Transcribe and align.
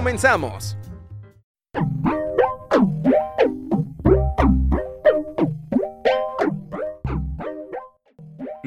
¡Comenzamos! 0.00 0.78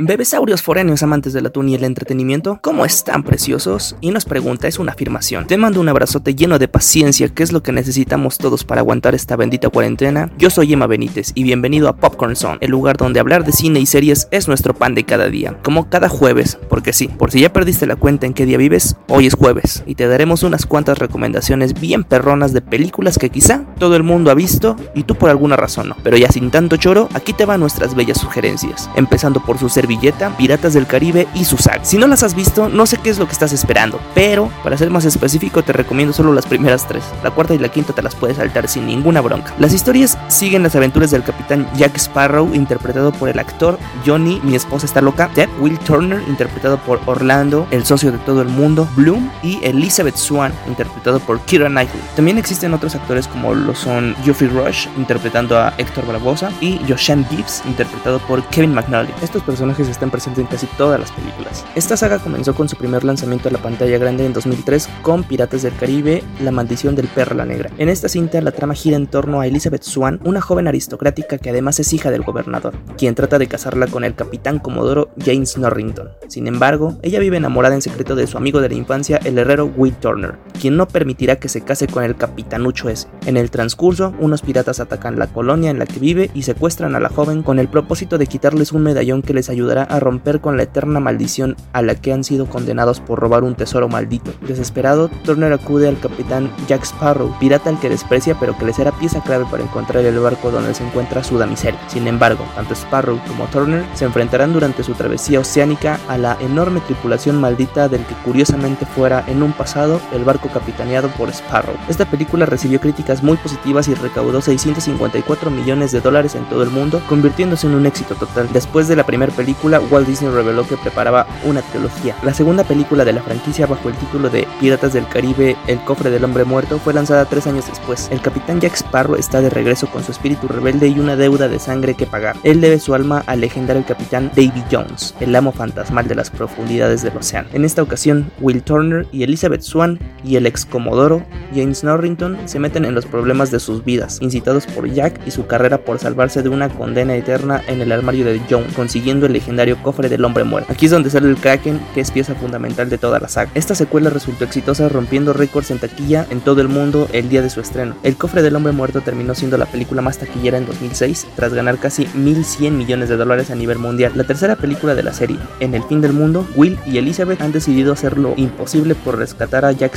Bebesaurios 0.06 0.62
foráneos 0.62 1.02
amantes 1.02 1.32
del 1.32 1.46
atún 1.46 1.70
y 1.70 1.76
el 1.76 1.86
entretenimiento, 1.86 2.60
¿cómo 2.62 2.84
están 2.84 3.24
preciosos? 3.24 3.96
Y 4.02 4.12
nos 4.12 4.26
pregunta, 4.26 4.68
es 4.68 4.78
una 4.78 4.92
afirmación. 4.92 5.48
Te 5.48 5.56
mando 5.56 5.80
un 5.80 5.88
abrazote 5.88 6.36
lleno 6.36 6.60
de 6.60 6.68
paciencia, 6.68 7.30
que 7.30 7.42
es 7.42 7.54
lo 7.54 7.64
que 7.64 7.72
necesitamos 7.72 8.38
todos 8.38 8.66
para 8.66 8.82
aguantar 8.82 9.16
esta 9.16 9.38
bendita 9.38 9.70
cuarentena. 9.70 10.30
Yo 10.38 10.50
soy 10.50 10.74
Emma 10.74 10.88
Benítez 10.88 11.32
y 11.36 11.44
bienvenido 11.44 11.88
a 11.88 11.96
Popcorn 11.96 12.36
Zone, 12.36 12.58
el 12.60 12.72
lugar 12.72 12.98
donde 12.98 13.22
hablar 13.22 13.46
de 13.46 13.54
cine 13.54 13.80
y 13.80 13.86
series 13.86 14.28
es 14.32 14.50
nuestro 14.50 14.74
pan 14.74 14.94
de 14.94 15.06
cada 15.06 15.30
día. 15.30 15.58
Como 15.64 15.90
cada 15.90 16.10
jueves, 16.10 16.58
porque 16.68 16.92
sí, 16.92 17.08
por 17.08 17.32
si 17.32 17.40
ya 17.40 17.54
perdiste 17.54 17.88
la 17.88 17.96
cuenta 17.96 18.26
en 18.26 18.34
qué 18.34 18.46
día 18.46 18.58
vives, 18.58 18.98
hoy 19.08 19.28
es 19.28 19.36
jueves 19.36 19.84
y 19.86 19.96
te 19.96 20.08
daremos 20.08 20.44
unas 20.44 20.66
cuantas 20.66 20.98
recomendaciones 20.98 21.80
bien 21.80 22.04
perronas 22.04 22.52
de 22.52 22.60
películas 22.60 23.18
que 23.18 23.30
quizá 23.30 23.64
todo 23.80 23.96
el 23.96 24.04
mundo 24.04 24.32
ha 24.32 24.36
visto 24.36 24.76
y 24.96 25.04
tú 25.04 25.16
por 25.16 25.30
alguna 25.30 25.56
razón 25.56 25.88
no. 25.88 25.96
Pero 26.04 26.18
ya 26.18 26.28
sin 26.28 26.52
tanto 26.52 26.76
choro, 26.76 27.08
aquí 27.14 27.32
te 27.32 27.46
van 27.46 27.62
nuestras 27.62 27.96
bellas 27.96 28.20
sugerencias, 28.20 28.90
empezando 28.98 29.42
por 29.42 29.58
su 29.58 29.70
servilleta, 29.94 30.36
Piratas 30.38 30.74
del 30.74 30.88
Caribe 30.88 31.28
y 31.34 31.46
su 31.46 31.58
saga. 31.58 31.84
Si 31.84 31.98
no 31.98 32.08
las 32.08 32.24
has 32.24 32.36
visto, 32.36 32.70
no 32.70 32.86
sé 32.86 32.98
qué 32.98 33.10
es 33.10 33.20
lo 33.20 33.26
que 33.26 33.34
estás 33.34 33.54
esperando, 33.54 34.00
pero 34.16 34.50
para 34.64 34.78
ser 34.78 34.90
más 34.90 35.06
específico 35.06 35.64
te 35.64 35.74
recomiendo 35.74 36.14
solo 36.14 36.34
las 36.34 36.46
primeras 36.46 36.88
tres. 36.88 37.04
La 37.24 37.32
cuarta 37.32 37.54
y 37.54 37.60
la 37.60 37.70
quinta 37.70 37.94
te 37.94 38.02
las 38.02 38.16
puedes 38.16 38.38
saltar 38.38 38.68
sin 38.68 38.88
ninguna 38.88 39.22
bronca. 39.22 39.54
Las 39.60 39.74
historias 39.74 40.18
siguen 40.28 40.64
las 40.64 40.76
aventuras 40.76 41.12
del 41.12 41.24
capitán 41.24 41.68
Jack 41.76 41.98
Sparrow, 41.98 42.54
interpretado 42.54 43.12
por 43.12 43.30
el 43.30 43.40
actor 43.40 43.78
Johnny, 44.06 44.40
mi 44.44 44.56
esposa 44.56 44.86
está 44.86 45.02
loca, 45.02 45.30
Ted 45.34 45.50
Will 45.60 45.80
Turner, 45.80 46.22
interpretado 46.28 46.78
por 46.78 47.00
Orlando, 47.06 47.68
el 47.72 47.86
socio 47.86 48.12
de 48.12 48.18
todo 48.20 48.42
el 48.42 48.48
mundo, 48.48 48.88
Bloom, 48.96 49.30
y 49.44 49.60
Elizabeth 49.64 50.16
Swan, 50.16 50.54
interpretado 50.68 51.20
por 51.20 51.40
Kira 51.42 51.70
Knightley. 51.70 52.02
También 52.16 52.38
existen 52.38 52.74
otros 52.74 52.96
actores 52.96 53.28
como 53.28 53.54
lo 53.54 53.76
son 53.76 54.16
Geoffrey 54.24 54.50
Rush, 54.50 54.88
interpretando 54.98 55.60
a 55.60 55.74
Héctor 55.78 56.08
Barbosa, 56.08 56.52
y 56.62 56.80
Joshan 56.88 57.26
Gibbs, 57.30 57.62
interpretado 57.66 58.20
por 58.20 58.44
Kevin 58.46 58.74
McNally. 58.74 59.14
Estos 59.22 59.44
personajes 59.44 59.83
están 59.90 60.12
presentes 60.12 60.44
en 60.44 60.48
casi 60.48 60.68
todas 60.78 61.00
las 61.00 61.12
películas. 61.12 61.66
Esta 61.76 61.98
saga 61.98 62.20
comenzó 62.20 62.54
con 62.56 62.70
su 62.70 62.76
primer 62.76 63.04
lanzamiento 63.04 63.50
a 63.50 63.52
la 63.52 63.62
pantalla 63.62 63.98
grande 63.98 64.26
en 64.26 64.34
2003 64.34 64.90
con 65.02 65.24
Piratas 65.24 65.64
del 65.64 65.76
Caribe, 65.76 66.24
La 66.42 66.52
maldición 66.52 66.96
del 66.96 67.08
perro 67.08 67.36
la 67.36 67.46
negra. 67.46 67.70
En 67.78 67.90
esta 67.90 68.10
cinta 68.10 68.42
la 68.42 68.52
trama 68.52 68.74
gira 68.74 68.98
en 68.98 69.08
torno 69.08 69.42
a 69.42 69.48
Elizabeth 69.48 69.84
Swan, 69.84 70.20
una 70.24 70.42
joven 70.42 70.68
aristocrática 70.68 71.38
que 71.38 71.50
además 71.50 71.80
es 71.80 71.94
hija 71.94 72.12
del 72.12 72.24
gobernador, 72.24 72.76
quien 72.98 73.16
trata 73.16 73.40
de 73.40 73.48
casarla 73.48 73.88
con 73.88 74.04
el 74.04 74.16
capitán 74.16 74.60
comodoro 74.60 75.10
James 75.24 75.58
Norrington. 75.58 76.10
Sin 76.28 76.48
embargo, 76.48 76.98
ella 77.02 77.20
vive 77.20 77.38
enamorada 77.38 77.76
en 77.76 77.82
secreto 77.82 78.16
de 78.16 78.28
su 78.28 78.38
amigo 78.38 78.62
de 78.62 78.70
la 78.70 78.76
infancia, 78.76 79.20
el 79.24 79.38
herrero 79.38 79.66
Will 79.66 79.96
Turner, 79.96 80.36
quien 80.60 80.78
no 80.78 80.88
permitirá 80.88 81.38
que 81.38 81.50
se 81.50 81.62
case 81.62 81.88
con 81.88 82.04
el 82.04 82.16
capitanucho 82.16 82.90
ese. 82.90 83.08
En 83.26 83.38
el 83.38 83.52
transcurso, 83.52 84.14
unos 84.20 84.42
piratas 84.42 84.80
atacan 84.80 85.20
la 85.20 85.28
colonia 85.28 85.72
en 85.72 85.80
la 85.80 85.86
que 85.86 86.00
vive 86.00 86.32
y 86.34 86.44
secuestran 86.44 86.96
a 86.96 87.00
la 87.00 87.10
joven 87.10 87.44
con 87.44 87.60
el 87.60 87.68
propósito 87.68 88.18
de 88.18 88.28
quitarles 88.28 88.72
un 88.72 88.84
medallón 88.84 89.22
que 89.22 89.34
les 89.34 89.50
ayudará 89.64 89.84
a 89.84 90.00
romper 90.00 90.42
con 90.42 90.58
la 90.58 90.64
eterna 90.64 91.00
maldición 91.00 91.56
a 91.72 91.82
la 91.82 91.96
que 91.96 92.12
han 92.12 92.24
sido 92.24 92.48
condenados 92.48 93.00
por 93.00 93.20
robar 93.20 93.44
un 93.44 93.56
tesoro 93.56 93.88
maldito. 93.88 94.32
Desesperado, 94.42 95.10
Turner 95.24 95.54
acude 95.54 95.88
al 95.88 96.00
capitán 96.00 96.52
Jack 96.68 96.84
Sparrow, 96.84 97.34
pirata 97.40 97.70
al 97.70 97.80
que 97.80 97.90
desprecia 97.90 98.38
pero 98.40 98.58
que 98.58 98.66
le 98.66 98.74
será 98.74 98.92
pieza 98.92 99.22
clave 99.22 99.46
para 99.50 99.64
encontrar 99.64 100.04
el 100.04 100.20
barco 100.20 100.52
donde 100.52 100.74
se 100.74 100.86
encuentra 100.86 101.24
su 101.24 101.38
damisela. 101.38 101.80
Sin 101.88 102.08
embargo, 102.08 102.46
tanto 102.56 102.74
Sparrow 102.74 103.20
como 103.28 103.46
Turner 103.46 103.86
se 103.94 104.06
enfrentarán 104.06 104.52
durante 104.52 104.84
su 104.84 104.94
travesía 104.94 105.40
oceánica 105.40 106.00
a 106.10 106.18
la 106.18 106.38
enorme 106.42 106.82
tripulación 106.82 107.40
maldita 107.40 107.88
del 107.88 108.06
que 108.06 108.16
curiosamente 108.26 108.86
fuera 108.86 109.24
en 109.28 109.44
un 109.44 109.54
pasado 109.54 110.02
el 110.12 110.26
barco 110.26 110.50
capitaneado 110.50 111.08
por 111.10 111.30
Sparrow. 111.30 111.76
Esta 111.88 112.06
película 112.06 112.46
recibió 112.46 112.82
críticas 112.82 113.24
muy 113.24 113.38
positivas 113.38 113.88
y 113.88 113.94
recaudó 113.94 114.42
654 114.42 115.50
millones 115.52 115.92
de 115.92 116.02
dólares 116.02 116.36
en 116.36 116.44
todo 116.50 116.64
el 116.64 116.70
mundo, 116.70 117.02
convirtiéndose 117.08 117.68
en 117.68 117.76
un 117.76 117.86
éxito 117.86 118.16
total. 118.16 118.50
Después 118.52 118.88
de 118.88 118.96
la 118.96 119.06
primera 119.06 119.32
película, 119.32 119.53
Walt 119.64 120.08
Disney 120.08 120.32
reveló 120.32 120.68
que 120.68 120.78
preparaba 120.78 121.28
una 121.46 121.62
trilogía. 121.62 122.16
La 122.24 122.34
segunda 122.34 122.64
película 122.64 123.06
de 123.06 123.14
la 123.14 123.22
franquicia 123.22 123.66
bajo 123.66 123.90
el 123.90 123.96
título 123.96 124.30
de 124.30 124.48
Piratas 124.60 124.94
del 124.94 125.08
Caribe, 125.08 125.56
El 125.68 125.80
cofre 125.84 126.10
del 126.10 126.24
hombre 126.24 126.44
muerto, 126.44 126.80
fue 126.80 126.94
lanzada 126.94 127.26
tres 127.26 127.48
años 127.48 127.68
después. 127.68 128.08
El 128.12 128.22
capitán 128.22 128.60
Jack 128.60 128.76
Sparrow 128.76 129.16
está 129.16 129.42
de 129.42 129.50
regreso 129.50 129.88
con 129.88 130.04
su 130.04 130.12
espíritu 130.12 130.48
rebelde 130.48 130.88
y 130.88 131.00
una 131.00 131.16
deuda 131.16 131.48
de 131.48 131.60
sangre 131.60 131.96
que 131.96 132.06
pagar. 132.06 132.36
Él 132.44 132.62
debe 132.62 132.80
su 132.80 132.94
alma 132.94 133.24
al 133.28 133.42
legendario 133.42 133.86
capitán 133.86 134.32
Davy 134.36 134.64
Jones, 134.72 135.16
el 135.20 135.36
amo 135.36 135.52
fantasmal 135.52 136.08
de 136.08 136.16
las 136.16 136.30
profundidades 136.30 137.02
del 137.02 137.18
océano. 137.18 137.50
En 137.54 137.66
esta 137.66 137.82
ocasión, 137.82 138.32
Will 138.40 138.64
Turner 138.64 139.08
y 139.12 139.24
Elizabeth 139.24 139.62
Swan 139.62 140.00
y 140.24 140.36
el 140.36 140.46
ex 140.46 140.66
comodoro 140.66 141.24
James 141.54 141.84
Norrington 141.84 142.38
se 142.46 142.60
meten 142.60 142.86
en 142.86 142.96
los 142.96 143.06
problemas 143.06 143.52
de 143.52 143.60
sus 143.60 143.84
vidas, 143.86 144.20
incitados 144.22 144.66
por 144.66 144.92
Jack 144.92 145.20
y 145.26 145.32
su 145.32 145.46
carrera 145.46 145.80
por 145.80 146.00
salvarse 146.00 146.42
de 146.42 146.50
una 146.50 146.70
condena 146.70 147.16
eterna 147.16 147.62
en 147.68 147.82
el 147.82 147.92
armario 147.92 148.26
de 148.26 148.42
Jones, 148.50 148.74
consiguiendo 148.74 149.26
el 149.26 149.34
legendario 149.34 149.82
cofre 149.82 150.10
del 150.10 150.26
hombre 150.26 150.44
muerto. 150.44 150.72
Aquí 150.72 150.86
es 150.86 150.92
donde 150.92 151.10
sale 151.10 151.30
el 151.30 151.38
Kraken, 151.38 151.80
que 151.94 152.02
es 152.02 152.12
pieza 152.12 152.36
fundamental 152.36 152.90
de 152.90 152.98
toda 152.98 153.20
la 153.20 153.28
saga. 153.28 153.52
Esta 153.54 153.76
secuela 153.76 154.10
resultó 154.10 154.44
exitosa 154.44 154.90
rompiendo 154.90 155.34
récords 155.34 155.72
en 155.72 155.80
taquilla 155.80 156.26
en 156.30 156.42
todo 156.42 156.62
el 156.62 156.68
mundo 156.68 157.08
el 157.14 157.30
día 157.30 157.42
de 157.42 157.50
su 157.50 157.62
estreno. 157.62 157.96
El 158.04 158.16
cofre 158.16 158.42
del 158.42 158.56
hombre 158.56 158.74
muerto 158.74 159.02
terminó 159.02 159.36
siendo 159.36 159.58
la 159.58 159.66
película 159.66 160.02
más 160.02 160.18
taquillera 160.18 160.58
en 160.58 160.66
2006, 160.66 161.28
tras 161.36 161.54
ganar 161.54 161.78
casi 161.78 162.06
1.100 162.06 162.72
millones 162.72 163.10
de 163.10 163.18
dólares 163.18 163.52
a 163.52 163.56
nivel 163.56 163.78
mundial. 163.78 164.14
La 164.16 164.24
tercera 164.24 164.56
película 164.56 164.96
de 164.96 165.04
la 165.04 165.14
serie, 165.14 165.38
En 165.60 165.76
el 165.76 165.84
fin 165.84 166.02
del 166.02 166.14
mundo, 166.14 166.48
Will 166.56 166.78
y 166.86 166.98
Elizabeth 166.98 167.42
han 167.42 167.52
decidido 167.52 167.94
hacer 167.94 168.18
lo 168.18 168.34
imposible 168.38 168.96
por 168.96 169.18
rescatar 169.18 169.66
a 169.66 169.72
Jack 169.72 169.96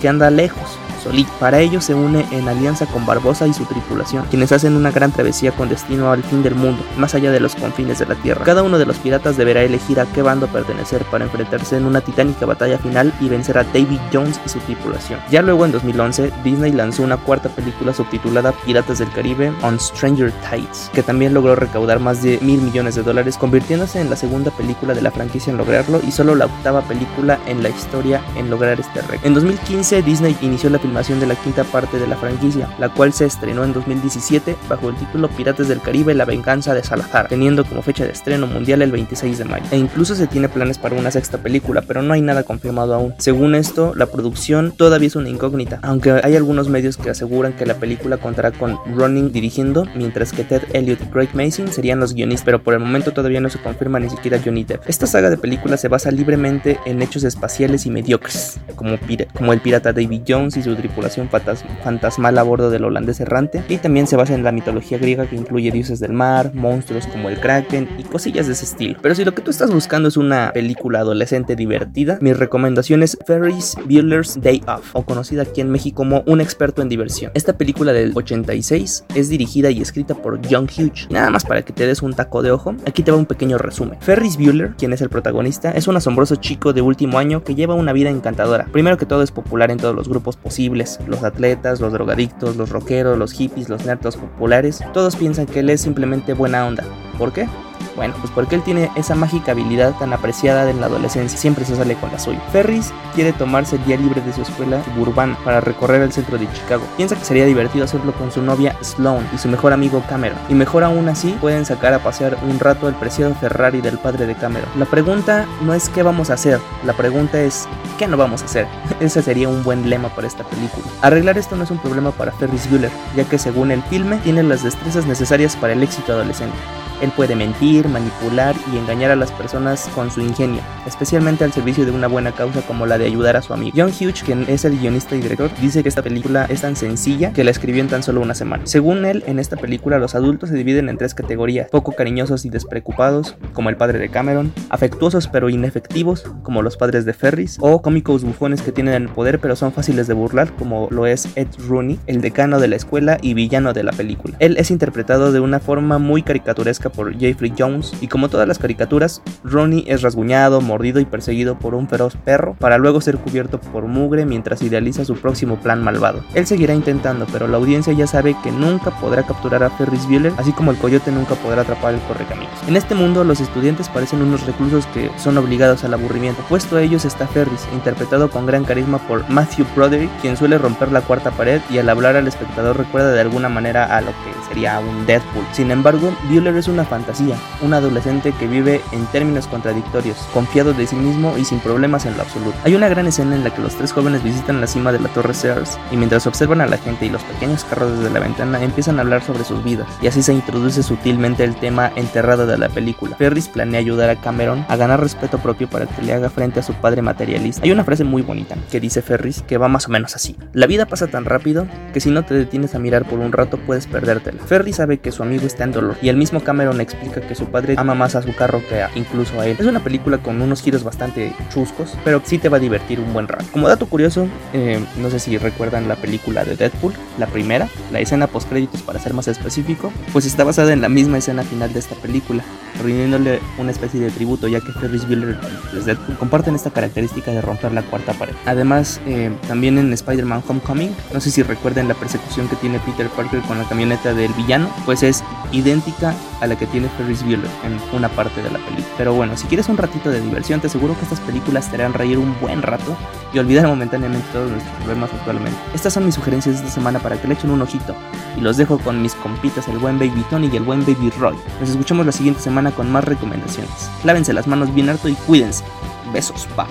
que 0.00 0.08
anda 0.08 0.30
lejos, 0.30 0.78
solito. 1.02 1.30
Para 1.38 1.60
ello 1.60 1.80
se 1.80 1.94
une 1.94 2.26
en 2.30 2.48
alianza 2.48 2.86
con 2.86 3.04
Barbosa 3.06 3.46
y 3.46 3.52
su 3.52 3.64
tripulación, 3.64 4.24
quienes 4.30 4.52
hacen 4.52 4.76
una 4.76 4.90
gran 4.90 5.12
travesía 5.12 5.52
con 5.52 5.68
destino 5.68 6.10
al 6.10 6.22
fin 6.22 6.42
del 6.42 6.54
mundo, 6.54 6.82
más 6.96 7.14
allá 7.14 7.30
de 7.30 7.40
los 7.40 7.54
confines 7.54 7.98
de 7.98 8.06
la 8.06 8.14
Tierra. 8.14 8.44
Cada 8.44 8.62
uno 8.62 8.78
de 8.78 8.86
los 8.86 8.98
piratas 8.98 9.36
deberá 9.36 9.62
elegir 9.62 10.00
a 10.00 10.06
qué 10.06 10.22
bando 10.22 10.46
pertenecer 10.46 11.02
para 11.04 11.24
enfrentarse 11.24 11.76
en 11.76 11.86
una 11.86 12.00
titánica 12.00 12.46
batalla 12.46 12.78
final 12.78 13.12
y 13.20 13.28
vencer 13.28 13.58
a 13.58 13.64
David 13.64 14.00
Jones 14.12 14.40
y 14.44 14.48
su 14.48 14.58
tripulación. 14.60 15.20
Ya 15.30 15.42
luego 15.42 15.64
en 15.64 15.72
2011, 15.72 16.32
Disney 16.44 16.72
lanzó 16.72 17.02
una 17.02 17.16
cuarta 17.16 17.48
película 17.48 17.92
subtitulada 17.92 18.52
Piratas 18.64 18.98
del 18.98 19.10
Caribe 19.12 19.52
on 19.62 19.78
Stranger 19.78 20.32
Tides, 20.50 20.90
que 20.92 21.02
también 21.02 21.34
logró 21.34 21.56
recaudar 21.56 22.00
más 22.00 22.22
de 22.22 22.38
mil 22.40 22.60
millones 22.60 22.94
de 22.94 23.02
dólares, 23.02 23.36
convirtiéndose 23.36 24.00
en 24.00 24.10
la 24.10 24.16
segunda 24.16 24.50
película 24.50 24.94
de 24.94 25.02
la 25.02 25.10
franquicia 25.10 25.50
en 25.50 25.56
lograrlo 25.56 26.00
y 26.06 26.12
solo 26.12 26.34
la 26.34 26.46
octava 26.46 26.82
película 26.82 27.38
en 27.46 27.62
la 27.62 27.68
historia 27.68 28.22
en 28.36 28.50
lograr 28.50 28.78
este 28.80 29.00
récord. 29.02 29.26
En 29.26 29.34
2015, 29.52 30.02
Disney 30.02 30.34
inició 30.40 30.70
la 30.70 30.78
filmación 30.78 31.20
de 31.20 31.26
la 31.26 31.34
quinta 31.34 31.62
parte 31.64 31.98
de 31.98 32.06
la 32.06 32.16
franquicia, 32.16 32.70
la 32.78 32.88
cual 32.88 33.12
se 33.12 33.26
estrenó 33.26 33.64
en 33.64 33.74
2017 33.74 34.56
bajo 34.66 34.88
el 34.88 34.96
título 34.96 35.28
Piratas 35.28 35.68
del 35.68 35.82
Caribe 35.82 36.14
La 36.14 36.24
venganza 36.24 36.72
de 36.72 36.82
Salazar, 36.82 37.28
teniendo 37.28 37.62
como 37.66 37.82
fecha 37.82 38.04
de 38.04 38.12
estreno 38.12 38.46
mundial 38.46 38.80
el 38.80 38.90
26 38.90 39.36
de 39.36 39.44
mayo. 39.44 39.66
E 39.70 39.76
incluso 39.76 40.14
se 40.14 40.26
tiene 40.26 40.48
planes 40.48 40.78
para 40.78 40.96
una 40.96 41.10
sexta 41.10 41.36
película, 41.36 41.82
pero 41.82 42.00
no 42.00 42.14
hay 42.14 42.22
nada 42.22 42.44
confirmado 42.44 42.94
aún. 42.94 43.14
Según 43.18 43.54
esto, 43.54 43.92
la 43.94 44.06
producción 44.06 44.72
todavía 44.72 45.08
es 45.08 45.16
una 45.16 45.28
incógnita, 45.28 45.80
aunque 45.82 46.12
hay 46.22 46.34
algunos 46.34 46.70
medios 46.70 46.96
que 46.96 47.10
aseguran 47.10 47.52
que 47.52 47.66
la 47.66 47.74
película 47.74 48.16
contará 48.16 48.52
con 48.52 48.78
Ronin 48.96 49.32
dirigiendo, 49.32 49.86
mientras 49.94 50.32
que 50.32 50.44
Ted 50.44 50.62
Elliott 50.72 51.02
y 51.02 51.06
Craig 51.06 51.28
Mason 51.34 51.70
serían 51.70 52.00
los 52.00 52.14
guionistas, 52.14 52.46
pero 52.46 52.62
por 52.62 52.72
el 52.72 52.80
momento 52.80 53.12
todavía 53.12 53.42
no 53.42 53.50
se 53.50 53.58
confirma 53.58 54.00
ni 54.00 54.08
siquiera 54.08 54.40
Johnny 54.42 54.64
Depp. 54.64 54.88
Esta 54.88 55.06
saga 55.06 55.28
de 55.28 55.36
películas 55.36 55.82
se 55.82 55.88
basa 55.88 56.10
libremente 56.10 56.78
en 56.86 57.02
hechos 57.02 57.24
espaciales 57.24 57.84
y 57.84 57.90
mediocres, 57.90 58.58
como, 58.76 58.96
como 59.42 59.52
el 59.52 59.60
pirata 59.60 59.92
David 59.92 60.22
Jones 60.28 60.56
y 60.56 60.62
su 60.62 60.72
tripulación 60.76 61.28
fantasmal 61.28 62.38
a 62.38 62.44
bordo 62.44 62.70
del 62.70 62.84
holandés 62.84 63.18
errante, 63.18 63.64
y 63.68 63.78
también 63.78 64.06
se 64.06 64.14
basa 64.14 64.36
en 64.36 64.44
la 64.44 64.52
mitología 64.52 64.98
griega 64.98 65.26
que 65.26 65.34
incluye 65.34 65.72
dioses 65.72 65.98
del 65.98 66.12
mar, 66.12 66.54
monstruos 66.54 67.08
como 67.08 67.28
el 67.28 67.40
Kraken 67.40 67.88
y 67.98 68.04
cosillas 68.04 68.46
de 68.46 68.52
ese 68.52 68.66
estilo. 68.66 69.00
Pero 69.02 69.16
si 69.16 69.24
lo 69.24 69.34
que 69.34 69.42
tú 69.42 69.50
estás 69.50 69.72
buscando 69.72 70.08
es 70.08 70.16
una 70.16 70.52
película 70.54 71.00
adolescente 71.00 71.56
divertida, 71.56 72.18
mi 72.20 72.32
recomendación 72.32 73.02
es 73.02 73.18
Ferris 73.26 73.74
Bueller's 73.84 74.40
Day 74.40 74.62
Off, 74.68 74.94
o 74.94 75.02
conocida 75.02 75.42
aquí 75.42 75.60
en 75.60 75.70
México 75.70 75.96
como 75.96 76.22
Un 76.26 76.40
experto 76.40 76.80
en 76.80 76.88
diversión. 76.88 77.32
Esta 77.34 77.58
película 77.58 77.92
del 77.92 78.12
86 78.14 79.06
es 79.16 79.28
dirigida 79.28 79.72
y 79.72 79.82
escrita 79.82 80.14
por 80.14 80.38
John 80.48 80.68
Hughes. 80.68 81.08
nada 81.10 81.30
más 81.30 81.44
para 81.44 81.62
que 81.62 81.72
te 81.72 81.84
des 81.84 82.00
un 82.00 82.12
taco 82.12 82.42
de 82.42 82.52
ojo, 82.52 82.76
aquí 82.86 83.02
te 83.02 83.10
va 83.10 83.16
un 83.16 83.26
pequeño 83.26 83.58
resumen. 83.58 83.98
Ferris 84.02 84.36
Bueller, 84.36 84.74
quien 84.78 84.92
es 84.92 85.00
el 85.00 85.08
protagonista, 85.08 85.72
es 85.72 85.88
un 85.88 85.96
asombroso 85.96 86.36
chico 86.36 86.72
de 86.72 86.80
último 86.80 87.18
año 87.18 87.42
que 87.42 87.56
lleva 87.56 87.74
una 87.74 87.92
vida 87.92 88.08
encantadora. 88.08 88.66
Primero 88.70 88.96
que 88.96 89.06
todo 89.06 89.22
es 89.22 89.31
popular 89.32 89.70
en 89.70 89.78
todos 89.78 89.94
los 89.94 90.08
grupos 90.08 90.36
posibles, 90.36 90.98
los 91.06 91.24
atletas, 91.24 91.80
los 91.80 91.92
drogadictos, 91.92 92.56
los 92.56 92.70
rockeros, 92.70 93.18
los 93.18 93.32
hippies, 93.32 93.68
los 93.68 93.84
nerds 93.84 94.16
populares, 94.16 94.80
todos 94.92 95.16
piensan 95.16 95.46
que 95.46 95.60
él 95.60 95.70
es 95.70 95.80
simplemente 95.80 96.34
buena 96.34 96.66
onda. 96.66 96.84
¿Por 97.18 97.32
qué? 97.32 97.48
Bueno, 97.96 98.14
pues 98.20 98.32
porque 98.32 98.54
él 98.54 98.62
tiene 98.62 98.90
esa 98.96 99.14
mágica 99.14 99.52
habilidad 99.52 99.94
tan 99.98 100.12
apreciada 100.12 100.68
en 100.70 100.80
la 100.80 100.86
adolescencia, 100.86 101.38
siempre 101.38 101.64
se 101.64 101.76
sale 101.76 101.94
con 101.96 102.10
la 102.10 102.18
suya. 102.18 102.40
Ferris 102.52 102.92
quiere 103.14 103.32
tomarse 103.32 103.76
el 103.76 103.84
día 103.84 103.96
libre 103.96 104.20
de 104.20 104.32
su 104.32 104.42
escuela 104.42 104.82
suburbana 104.84 105.36
para 105.44 105.60
recorrer 105.60 106.02
el 106.02 106.12
centro 106.12 106.38
de 106.38 106.50
Chicago. 106.52 106.84
Piensa 106.96 107.16
que 107.16 107.24
sería 107.24 107.44
divertido 107.44 107.84
hacerlo 107.84 108.12
con 108.12 108.32
su 108.32 108.42
novia 108.42 108.76
Sloan 108.82 109.28
y 109.34 109.38
su 109.38 109.48
mejor 109.48 109.72
amigo 109.72 110.02
Cameron. 110.08 110.38
Y 110.48 110.54
mejor 110.54 110.84
aún 110.84 111.08
así, 111.08 111.36
pueden 111.40 111.64
sacar 111.64 111.92
a 111.94 112.02
pasear 112.02 112.38
un 112.48 112.58
rato 112.58 112.88
el 112.88 112.94
preciado 112.94 113.34
Ferrari 113.34 113.80
del 113.80 113.98
padre 113.98 114.26
de 114.26 114.34
Cameron. 114.34 114.68
La 114.78 114.86
pregunta 114.86 115.46
no 115.62 115.74
es 115.74 115.88
qué 115.88 116.02
vamos 116.02 116.30
a 116.30 116.34
hacer, 116.34 116.60
la 116.84 116.94
pregunta 116.94 117.40
es 117.40 117.68
qué 117.98 118.06
no 118.08 118.16
vamos 118.16 118.42
a 118.42 118.46
hacer. 118.46 118.66
Ese 119.00 119.22
sería 119.22 119.48
un 119.48 119.62
buen 119.62 119.88
lema 119.88 120.08
para 120.08 120.26
esta 120.26 120.44
película. 120.44 120.84
Arreglar 121.02 121.38
esto 121.38 121.56
no 121.56 121.64
es 121.64 121.70
un 121.70 121.78
problema 121.78 122.10
para 122.10 122.32
Ferris 122.32 122.68
Bueller, 122.70 122.90
ya 123.16 123.24
que 123.24 123.38
según 123.38 123.70
el 123.70 123.82
filme 123.84 124.18
tiene 124.18 124.42
las 124.42 124.62
destrezas 124.62 125.06
necesarias 125.06 125.56
para 125.56 125.72
el 125.72 125.82
éxito 125.82 126.12
adolescente. 126.12 126.56
Él 127.00 127.10
puede 127.10 127.34
mentir, 127.34 127.88
manipular 127.92 128.54
y 128.72 128.78
engañar 128.78 129.10
a 129.10 129.16
las 129.16 129.30
personas 129.32 129.88
con 129.94 130.10
su 130.10 130.20
ingenio, 130.20 130.60
especialmente 130.86 131.44
al 131.44 131.52
servicio 131.52 131.84
de 131.84 131.92
una 131.92 132.08
buena 132.08 132.32
causa 132.32 132.62
como 132.62 132.86
la 132.86 132.98
de 132.98 133.06
ayudar 133.06 133.36
a 133.36 133.42
su 133.42 133.52
amigo. 133.52 133.74
John 133.76 133.90
Hughes, 133.90 134.22
quien 134.22 134.44
es 134.48 134.64
el 134.64 134.78
guionista 134.78 135.14
y 135.14 135.20
director, 135.20 135.50
dice 135.60 135.82
que 135.82 135.88
esta 135.88 136.02
película 136.02 136.46
es 136.48 136.62
tan 136.62 136.76
sencilla 136.76 137.32
que 137.32 137.44
la 137.44 137.50
escribió 137.50 137.82
en 137.82 137.88
tan 137.88 138.02
solo 138.02 138.20
una 138.20 138.34
semana. 138.34 138.62
Según 138.66 139.04
él, 139.04 139.22
en 139.26 139.38
esta 139.38 139.56
película 139.56 139.98
los 139.98 140.14
adultos 140.14 140.48
se 140.48 140.56
dividen 140.56 140.88
en 140.88 140.98
tres 140.98 141.14
categorías, 141.14 141.68
poco 141.70 141.92
cariñosos 141.92 142.44
y 142.44 142.50
despreocupados, 142.50 143.36
como 143.52 143.70
el 143.70 143.76
padre 143.76 143.98
de 143.98 144.08
Cameron, 144.08 144.52
afectuosos 144.70 145.28
pero 145.28 145.50
inefectivos, 145.50 146.24
como 146.42 146.62
los 146.62 146.76
padres 146.76 147.04
de 147.04 147.12
Ferris, 147.12 147.58
o 147.60 147.82
cómicos 147.82 148.24
bufones 148.24 148.62
que 148.62 148.72
tienen 148.72 148.94
el 148.94 149.08
poder 149.08 149.38
pero 149.38 149.56
son 149.56 149.72
fáciles 149.72 150.06
de 150.06 150.14
burlar, 150.14 150.52
como 150.56 150.88
lo 150.90 151.06
es 151.06 151.28
Ed 151.36 151.48
Rooney, 151.68 151.98
el 152.06 152.20
decano 152.20 152.60
de 152.60 152.68
la 152.68 152.76
escuela 152.76 153.18
y 153.20 153.34
villano 153.34 153.72
de 153.72 153.82
la 153.82 153.92
película. 153.92 154.36
Él 154.38 154.56
es 154.58 154.70
interpretado 154.70 155.32
de 155.32 155.40
una 155.40 155.60
forma 155.60 155.98
muy 155.98 156.22
caricaturesca 156.22 156.90
por 156.90 157.16
Jeffrey 157.18 157.52
Jones, 157.56 157.71
y 158.00 158.08
como 158.08 158.28
todas 158.28 158.46
las 158.46 158.58
caricaturas, 158.58 159.22
Ronnie 159.44 159.84
es 159.86 160.02
rasguñado, 160.02 160.60
mordido 160.60 161.00
y 161.00 161.04
perseguido 161.04 161.58
por 161.58 161.74
un 161.74 161.88
feroz 161.88 162.16
perro, 162.16 162.54
para 162.58 162.78
luego 162.78 163.00
ser 163.00 163.18
cubierto 163.18 163.60
por 163.60 163.86
mugre 163.86 164.26
mientras 164.26 164.62
idealiza 164.62 165.04
su 165.04 165.14
próximo 165.14 165.56
plan 165.56 165.82
malvado. 165.82 166.22
Él 166.34 166.46
seguirá 166.46 166.74
intentando, 166.74 167.26
pero 167.32 167.48
la 167.48 167.56
audiencia 167.56 167.92
ya 167.92 168.06
sabe 168.06 168.36
que 168.42 168.50
nunca 168.50 168.90
podrá 168.90 169.22
capturar 169.22 169.62
a 169.62 169.70
Ferris 169.70 170.06
Bueller, 170.06 170.32
así 170.36 170.52
como 170.52 170.70
el 170.70 170.76
coyote 170.76 171.10
nunca 171.10 171.34
podrá 171.36 171.62
atrapar 171.62 171.94
el 171.94 172.00
correcaminos. 172.00 172.52
En 172.66 172.76
este 172.76 172.94
mundo, 172.94 173.24
los 173.24 173.40
estudiantes 173.40 173.88
parecen 173.88 174.22
unos 174.22 174.46
reclusos 174.46 174.86
que 174.86 175.10
son 175.16 175.38
obligados 175.38 175.84
al 175.84 175.94
aburrimiento. 175.94 176.42
Puesto 176.48 176.76
a 176.76 176.82
ellos 176.82 177.04
está 177.04 177.26
Ferris, 177.26 177.66
interpretado 177.72 178.30
con 178.30 178.46
gran 178.46 178.64
carisma 178.64 178.98
por 179.06 179.28
Matthew 179.28 179.66
Broderick, 179.74 180.10
quien 180.20 180.36
suele 180.36 180.58
romper 180.58 180.92
la 180.92 181.00
cuarta 181.00 181.30
pared 181.30 181.60
y 181.70 181.78
al 181.78 181.88
hablar 181.88 182.16
al 182.16 182.28
espectador 182.28 182.76
recuerda 182.76 183.12
de 183.12 183.20
alguna 183.20 183.48
manera 183.48 183.96
a 183.96 184.00
lo 184.00 184.08
que 184.08 184.48
sería 184.48 184.80
un 184.80 185.06
Deadpool. 185.06 185.44
Sin 185.52 185.70
embargo, 185.70 186.12
Bueller 186.28 186.56
es 186.56 186.68
una 186.68 186.84
fantasía, 186.84 187.36
un 187.62 187.74
adolescente 187.74 188.32
que 188.32 188.46
vive 188.46 188.80
en 188.92 189.06
términos 189.06 189.46
contradictorios, 189.46 190.16
confiado 190.34 190.72
de 190.72 190.86
sí 190.86 190.96
mismo 190.96 191.36
y 191.38 191.44
sin 191.44 191.60
problemas 191.60 192.06
en 192.06 192.16
lo 192.16 192.22
absoluto. 192.22 192.56
Hay 192.64 192.74
una 192.74 192.88
gran 192.88 193.06
escena 193.06 193.34
en 193.34 193.44
la 193.44 193.54
que 193.54 193.62
los 193.62 193.74
tres 193.76 193.92
jóvenes 193.92 194.22
visitan 194.22 194.60
la 194.60 194.66
cima 194.66 194.92
de 194.92 195.00
la 195.00 195.08
Torre 195.08 195.34
Sears 195.34 195.78
y 195.90 195.96
mientras 195.96 196.26
observan 196.26 196.60
a 196.60 196.66
la 196.66 196.78
gente 196.78 197.06
y 197.06 197.10
los 197.10 197.22
pequeños 197.22 197.64
carros 197.64 197.98
desde 197.98 198.12
la 198.12 198.20
ventana 198.20 198.62
empiezan 198.62 198.98
a 198.98 199.02
hablar 199.02 199.22
sobre 199.22 199.44
sus 199.44 199.62
vidas 199.64 199.86
y 200.00 200.06
así 200.06 200.22
se 200.22 200.32
introduce 200.32 200.82
sutilmente 200.82 201.44
el 201.44 201.54
tema 201.56 201.92
enterrado 201.96 202.46
de 202.46 202.58
la 202.58 202.68
película. 202.68 203.16
Ferris 203.16 203.48
planea 203.48 203.80
ayudar 203.80 204.10
a 204.10 204.20
Cameron 204.20 204.64
a 204.68 204.76
ganar 204.76 205.00
respeto 205.00 205.38
propio 205.38 205.68
para 205.68 205.86
que 205.86 206.02
le 206.02 206.12
haga 206.12 206.30
frente 206.30 206.60
a 206.60 206.62
su 206.62 206.74
padre 206.74 207.02
materialista. 207.02 207.64
Hay 207.64 207.72
una 207.72 207.84
frase 207.84 208.04
muy 208.04 208.22
bonita 208.22 208.56
que 208.70 208.80
dice 208.80 209.02
Ferris 209.02 209.42
que 209.42 209.58
va 209.58 209.68
más 209.68 209.86
o 209.86 209.90
menos 209.90 210.14
así. 210.14 210.36
La 210.52 210.66
vida 210.66 210.86
pasa 210.86 211.06
tan 211.06 211.24
rápido 211.24 211.66
que 211.92 212.00
si 212.00 212.10
no 212.10 212.24
te 212.24 212.34
detienes 212.34 212.74
a 212.74 212.78
mirar 212.78 213.04
por 213.04 213.18
un 213.18 213.32
rato 213.32 213.58
puedes 213.58 213.86
perdértela. 213.86 214.42
Ferris 214.44 214.76
sabe 214.76 214.98
que 214.98 215.12
su 215.12 215.22
amigo 215.22 215.46
está 215.46 215.64
en 215.64 215.72
dolor 215.72 215.96
y 216.02 216.08
el 216.08 216.16
mismo 216.16 216.40
Cameron 216.40 216.80
explica 216.80 217.20
que 217.20 217.34
su 217.34 217.46
padre 217.52 217.74
ama 217.76 217.94
más 217.94 218.16
a 218.16 218.22
su 218.22 218.34
carro 218.34 218.62
que 218.68 218.82
a, 218.82 218.90
incluso 218.94 219.40
a 219.40 219.46
él. 219.46 219.56
Es 219.58 219.66
una 219.66 219.80
película 219.80 220.18
con 220.18 220.40
unos 220.42 220.62
giros 220.62 220.82
bastante 220.82 221.32
chuscos, 221.52 221.96
pero 222.04 222.20
sí 222.24 222.38
te 222.38 222.48
va 222.48 222.56
a 222.56 222.60
divertir 222.60 222.98
un 222.98 223.12
buen 223.12 223.28
rato. 223.28 223.44
Como 223.52 223.68
dato 223.68 223.86
curioso, 223.86 224.26
eh, 224.52 224.84
no 224.98 225.10
sé 225.10 225.20
si 225.20 225.38
recuerdan 225.38 225.88
la 225.88 225.96
película 225.96 226.44
de 226.44 226.56
Deadpool, 226.56 226.94
la 227.18 227.26
primera, 227.26 227.68
la 227.92 228.00
escena 228.00 228.26
post 228.26 228.48
créditos 228.48 228.82
para 228.82 228.98
ser 228.98 229.14
más 229.14 229.28
específico, 229.28 229.92
pues 230.12 230.26
está 230.26 230.44
basada 230.44 230.72
en 230.72 230.80
la 230.80 230.88
misma 230.88 231.18
escena 231.18 231.42
final 231.42 231.72
de 231.72 231.78
esta 231.78 231.94
película, 231.96 232.42
rindiéndole 232.82 233.40
una 233.58 233.70
especie 233.70 234.00
de 234.00 234.10
tributo 234.10 234.48
ya 234.48 234.60
que 234.60 234.72
Ferris 234.72 235.06
Bueller 235.06 235.38
y 235.72 235.84
Deadpool 235.84 236.16
comparten 236.16 236.54
esta 236.54 236.70
característica 236.70 237.30
de 237.30 237.40
romper 237.40 237.72
la 237.72 237.82
cuarta 237.82 238.12
pared. 238.14 238.34
Además, 238.46 239.00
eh, 239.06 239.30
también 239.48 239.78
en 239.78 239.92
Spider-Man 239.92 240.42
Homecoming, 240.46 240.94
no 241.12 241.20
sé 241.20 241.30
si 241.30 241.42
recuerdan 241.42 241.88
la 241.88 241.94
persecución 241.94 242.48
que 242.48 242.56
tiene 242.56 242.78
Peter 242.80 243.08
Parker 243.08 243.40
con 243.42 243.58
la 243.58 243.64
camioneta 243.64 244.14
del 244.14 244.32
villano, 244.34 244.68
pues 244.84 245.02
es 245.02 245.22
idéntica 245.52 246.14
a 246.40 246.46
la 246.46 246.56
que 246.56 246.66
tiene 246.66 246.88
Ferris 246.96 247.22
Bueller 247.22 247.50
en 247.64 247.78
una 247.96 248.08
parte 248.08 248.42
de 248.42 248.50
la 248.50 248.58
película. 248.58 248.94
Pero 248.98 249.14
bueno, 249.14 249.36
si 249.36 249.46
quieres 249.46 249.68
un 249.68 249.76
ratito 249.76 250.10
de 250.10 250.20
diversión, 250.20 250.60
te 250.60 250.66
aseguro 250.66 250.96
que 250.96 251.02
estas 251.02 251.20
películas 251.20 251.70
te 251.70 251.76
harán 251.76 251.94
reír 251.94 252.18
un 252.18 252.34
buen 252.40 252.62
rato 252.62 252.96
y 253.32 253.38
olvidar 253.38 253.66
momentáneamente 253.66 254.26
todos 254.32 254.50
nuestros 254.50 254.74
problemas 254.76 255.10
actualmente. 255.12 255.58
Estas 255.74 255.92
son 255.92 256.04
mis 256.04 256.14
sugerencias 256.14 256.56
de 256.56 256.60
esta 256.62 256.74
semana 256.74 256.98
para 256.98 257.20
que 257.20 257.28
le 257.28 257.34
echen 257.34 257.50
un 257.50 257.62
ojito 257.62 257.94
y 258.36 258.40
los 258.40 258.56
dejo 258.56 258.78
con 258.78 259.00
mis 259.00 259.14
compitas, 259.14 259.68
el 259.68 259.78
buen 259.78 259.98
Baby 259.98 260.24
Tony 260.30 260.50
y 260.52 260.56
el 260.56 260.64
buen 260.64 260.80
Baby 260.80 261.10
Roy. 261.18 261.36
Nos 261.60 261.70
escuchamos 261.70 262.06
la 262.06 262.12
siguiente 262.12 262.40
semana 262.62 262.76
con 262.76 262.92
más 262.92 263.04
recomendaciones. 263.04 263.90
Lávense 264.04 264.32
las 264.32 264.46
manos 264.46 264.72
bien 264.72 264.88
harto 264.88 265.08
y 265.08 265.14
cuídense. 265.14 265.64
Besos, 266.12 266.46
bye. 266.56 266.66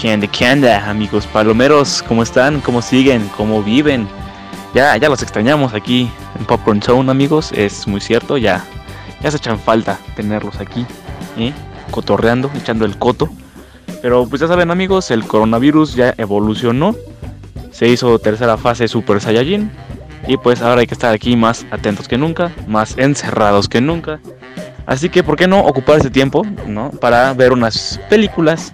¿Qué 0.00 0.12
onda, 0.52 0.90
amigos 0.90 1.26
palomeros? 1.26 2.02
¿Cómo 2.02 2.22
están? 2.22 2.60
¿Cómo 2.60 2.82
siguen? 2.82 3.28
¿Cómo 3.36 3.62
viven? 3.62 4.08
Ya, 4.74 4.96
ya 4.96 5.08
los 5.08 5.22
extrañamos 5.22 5.74
aquí 5.74 6.10
en 6.38 6.44
Popcorn 6.46 6.82
Zone, 6.82 7.10
amigos. 7.10 7.52
Es 7.52 7.86
muy 7.86 8.00
cierto, 8.00 8.36
ya, 8.36 8.64
ya 9.22 9.30
se 9.30 9.36
echan 9.36 9.58
falta 9.58 9.98
tenerlos 10.16 10.60
aquí, 10.60 10.84
¿eh? 11.36 11.52
cotorreando, 11.90 12.50
echando 12.56 12.84
el 12.84 12.98
coto. 12.98 13.28
Pero 14.02 14.26
pues 14.28 14.40
ya 14.40 14.48
saben, 14.48 14.70
amigos, 14.70 15.10
el 15.10 15.24
coronavirus 15.24 15.94
ya 15.94 16.14
evolucionó. 16.16 16.96
Se 17.70 17.88
hizo 17.88 18.18
tercera 18.18 18.56
fase 18.56 18.88
Super 18.88 19.20
Saiyajin. 19.20 19.70
Y 20.26 20.36
pues 20.36 20.62
ahora 20.62 20.80
hay 20.80 20.86
que 20.86 20.94
estar 20.94 21.14
aquí 21.14 21.36
más 21.36 21.66
atentos 21.70 22.08
que 22.08 22.18
nunca, 22.18 22.52
más 22.66 22.96
encerrados 22.98 23.68
que 23.68 23.80
nunca. 23.80 24.20
Así 24.86 25.08
que, 25.08 25.22
¿por 25.22 25.36
qué 25.36 25.46
no 25.46 25.60
ocupar 25.60 25.98
ese 25.98 26.10
tiempo, 26.10 26.42
¿no? 26.66 26.90
Para 26.90 27.32
ver 27.34 27.52
unas 27.52 28.00
películas 28.08 28.72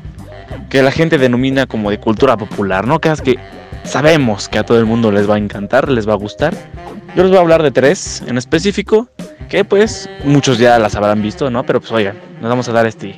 que 0.70 0.82
la 0.82 0.90
gente 0.90 1.18
denomina 1.18 1.66
como 1.66 1.90
de 1.90 1.98
cultura 1.98 2.36
popular, 2.36 2.86
¿no? 2.86 3.00
Es 3.02 3.20
que 3.20 3.36
sabemos 3.84 4.48
que 4.48 4.58
a 4.58 4.64
todo 4.64 4.78
el 4.78 4.86
mundo 4.86 5.10
les 5.10 5.28
va 5.28 5.34
a 5.34 5.38
encantar, 5.38 5.88
les 5.88 6.08
va 6.08 6.12
a 6.12 6.16
gustar. 6.16 6.54
Yo 7.16 7.22
les 7.22 7.30
voy 7.30 7.38
a 7.38 7.40
hablar 7.40 7.62
de 7.62 7.70
tres 7.70 8.22
en 8.26 8.38
específico, 8.38 9.08
que 9.48 9.64
pues 9.64 10.08
muchos 10.24 10.58
ya 10.58 10.78
las 10.78 10.94
habrán 10.94 11.22
visto, 11.22 11.50
¿no? 11.50 11.64
Pero 11.64 11.80
pues 11.80 11.92
oigan, 11.92 12.16
nos 12.40 12.48
vamos 12.48 12.68
a 12.68 12.72
dar 12.72 12.86
este, 12.86 13.16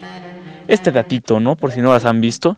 este 0.68 0.90
datito, 0.90 1.40
¿no? 1.40 1.56
Por 1.56 1.72
si 1.72 1.80
no 1.80 1.92
las 1.92 2.04
han 2.04 2.20
visto. 2.20 2.56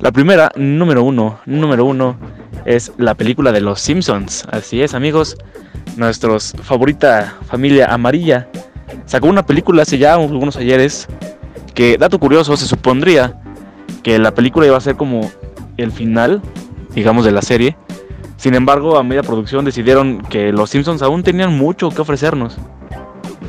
La 0.00 0.12
primera, 0.12 0.50
número 0.54 1.02
uno, 1.02 1.40
número 1.46 1.84
uno, 1.84 2.18
es 2.64 2.92
la 2.98 3.14
película 3.14 3.52
de 3.52 3.60
Los 3.60 3.80
Simpsons. 3.80 4.46
Así 4.50 4.82
es, 4.82 4.94
amigos, 4.94 5.36
nuestra 5.96 6.38
favorita 6.38 7.34
familia 7.46 7.92
amarilla 7.92 8.48
sacó 9.06 9.26
una 9.26 9.44
película 9.44 9.82
hace 9.82 9.98
ya 9.98 10.14
algunos 10.14 10.56
ayeres 10.56 11.08
que, 11.74 11.96
dato 11.98 12.18
curioso, 12.18 12.56
se 12.56 12.66
supondría 12.66 13.40
que 14.02 14.18
la 14.18 14.34
película 14.34 14.66
iba 14.66 14.76
a 14.76 14.80
ser 14.80 14.96
como 14.96 15.30
el 15.76 15.92
final, 15.92 16.42
digamos, 16.94 17.24
de 17.24 17.32
la 17.32 17.42
serie. 17.42 17.76
Sin 18.36 18.54
embargo, 18.54 18.96
a 18.98 19.02
media 19.02 19.22
producción 19.22 19.64
decidieron 19.64 20.22
que 20.22 20.52
los 20.52 20.70
Simpsons 20.70 21.02
aún 21.02 21.22
tenían 21.22 21.56
mucho 21.56 21.90
que 21.90 22.00
ofrecernos. 22.00 22.56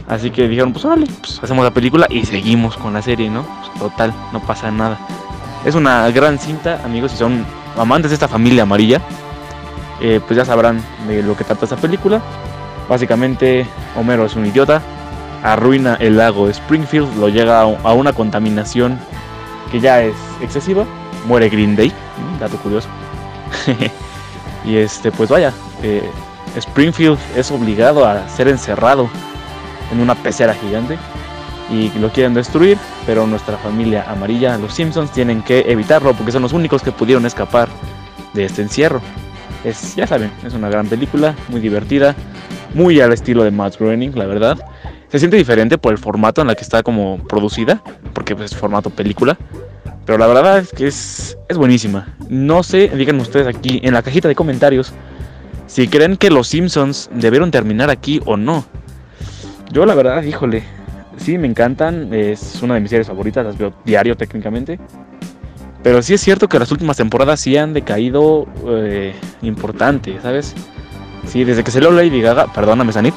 Así 0.07 0.31
que 0.31 0.47
dijeron, 0.47 0.73
pues 0.73 0.85
órale, 0.85 1.05
pues 1.19 1.39
hacemos 1.43 1.63
la 1.63 1.71
película 1.71 2.07
y 2.09 2.25
seguimos 2.25 2.75
con 2.77 2.93
la 2.93 3.01
serie, 3.01 3.29
¿no? 3.29 3.43
Pues, 3.43 3.79
total, 3.79 4.13
no 4.33 4.39
pasa 4.39 4.71
nada. 4.71 4.97
Es 5.65 5.75
una 5.75 6.09
gran 6.09 6.39
cinta, 6.39 6.81
amigos, 6.83 7.11
si 7.11 7.17
son 7.17 7.45
amantes 7.79 8.11
de 8.11 8.15
esta 8.15 8.27
familia 8.27 8.63
amarilla, 8.63 9.01
eh, 10.01 10.19
pues 10.25 10.37
ya 10.37 10.45
sabrán 10.45 10.83
de 11.07 11.23
lo 11.23 11.35
que 11.35 11.43
trata 11.43 11.65
esta 11.65 11.77
película. 11.77 12.21
Básicamente, 12.87 13.65
Homero 13.95 14.25
es 14.25 14.35
un 14.35 14.45
idiota, 14.45 14.81
arruina 15.43 15.95
el 15.95 16.17
lago 16.17 16.49
Springfield, 16.49 17.17
lo 17.17 17.29
llega 17.29 17.61
a 17.61 17.93
una 17.93 18.13
contaminación 18.13 18.99
que 19.71 19.79
ya 19.79 20.01
es 20.01 20.15
excesiva, 20.41 20.85
muere 21.27 21.49
Green 21.49 21.75
Day, 21.75 21.91
dato 22.39 22.57
curioso. 22.57 22.87
y 24.65 24.77
este, 24.77 25.11
pues 25.11 25.29
vaya, 25.29 25.53
eh, 25.83 26.09
Springfield 26.55 27.17
es 27.35 27.51
obligado 27.51 28.05
a 28.05 28.27
ser 28.27 28.47
encerrado 28.47 29.09
en 29.91 30.01
una 30.01 30.15
pecera 30.15 30.53
gigante 30.53 30.97
y 31.71 31.89
lo 31.99 32.11
quieren 32.11 32.33
destruir, 32.33 32.77
pero 33.05 33.27
nuestra 33.27 33.57
familia 33.57 34.09
amarilla, 34.09 34.57
los 34.57 34.73
Simpsons, 34.73 35.11
tienen 35.11 35.41
que 35.43 35.59
evitarlo 35.67 36.13
porque 36.13 36.31
son 36.31 36.41
los 36.41 36.53
únicos 36.53 36.81
que 36.81 36.91
pudieron 36.91 37.25
escapar 37.25 37.69
de 38.33 38.45
este 38.45 38.61
encierro. 38.61 39.01
Es, 39.63 39.95
ya 39.95 40.07
saben, 40.07 40.31
es 40.45 40.53
una 40.53 40.69
gran 40.69 40.87
película, 40.87 41.35
muy 41.49 41.59
divertida, 41.59 42.15
muy 42.73 42.99
al 43.01 43.13
estilo 43.13 43.43
de 43.43 43.51
Matt 43.51 43.77
Groening, 43.77 44.17
la 44.17 44.25
verdad. 44.25 44.57
Se 45.09 45.19
siente 45.19 45.37
diferente 45.37 45.77
por 45.77 45.91
el 45.91 45.97
formato 45.97 46.41
en 46.41 46.47
la 46.47 46.55
que 46.55 46.61
está 46.61 46.83
como 46.83 47.17
producida, 47.27 47.81
porque 48.13 48.35
pues, 48.35 48.51
es 48.51 48.57
formato 48.57 48.89
película. 48.89 49.37
Pero 50.05 50.17
la 50.17 50.27
verdad 50.27 50.59
es 50.59 50.71
que 50.71 50.87
es, 50.87 51.37
es 51.47 51.57
buenísima. 51.57 52.15
No 52.29 52.63
sé, 52.63 52.87
digan 52.89 53.19
ustedes 53.19 53.47
aquí 53.47 53.79
en 53.83 53.93
la 53.93 54.01
cajita 54.01 54.27
de 54.27 54.35
comentarios 54.35 54.93
si 55.69 55.87
creen 55.87 56.17
que 56.17 56.31
los 56.31 56.47
Simpsons 56.47 57.09
debieron 57.13 57.51
terminar 57.51 57.91
aquí 57.91 58.19
o 58.25 58.37
no. 58.37 58.65
Yo 59.71 59.85
la 59.85 59.93
verdad, 59.93 60.23
híjole, 60.23 60.63
sí 61.19 61.37
me 61.37 61.47
encantan, 61.47 62.13
es 62.13 62.61
una 62.61 62.75
de 62.75 62.79
mis 62.79 62.89
series 62.89 63.07
favoritas, 63.07 63.45
las 63.45 63.57
veo 63.57 63.73
diario 63.85 64.15
técnicamente. 64.15 64.79
Pero 65.83 66.01
sí 66.01 66.13
es 66.13 66.21
cierto 66.21 66.49
que 66.49 66.59
las 66.59 66.71
últimas 66.71 66.97
temporadas 66.97 67.39
sí 67.39 67.55
han 67.55 67.73
decaído 67.73 68.47
eh, 68.67 69.13
importante, 69.41 70.19
¿sabes? 70.21 70.53
Sí, 71.25 71.43
desde 71.43 71.63
que 71.63 71.71
salió 71.71 71.91
Lady 71.91 72.21
Gaga, 72.21 72.51
perdóname 72.53 72.91
Sanit, 72.91 73.13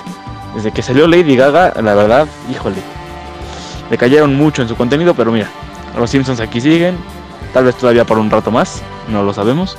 desde 0.55 0.71
que 0.71 0.83
salió 0.83 1.07
Lady 1.07 1.35
Gaga, 1.35 1.73
la 1.83 1.95
verdad, 1.95 2.29
híjole, 2.51 2.77
decayeron 3.91 4.37
mucho 4.37 4.63
en 4.63 4.69
su 4.69 4.77
contenido, 4.77 5.15
pero 5.15 5.33
mira, 5.33 5.49
los 5.99 6.11
Simpsons 6.11 6.41
aquí 6.41 6.61
siguen, 6.61 6.97
tal 7.53 7.65
vez 7.65 7.75
todavía 7.77 8.05
por 8.05 8.19
un 8.19 8.31
rato 8.31 8.51
más, 8.51 8.83
no 9.11 9.23
lo 9.23 9.33
sabemos. 9.33 9.77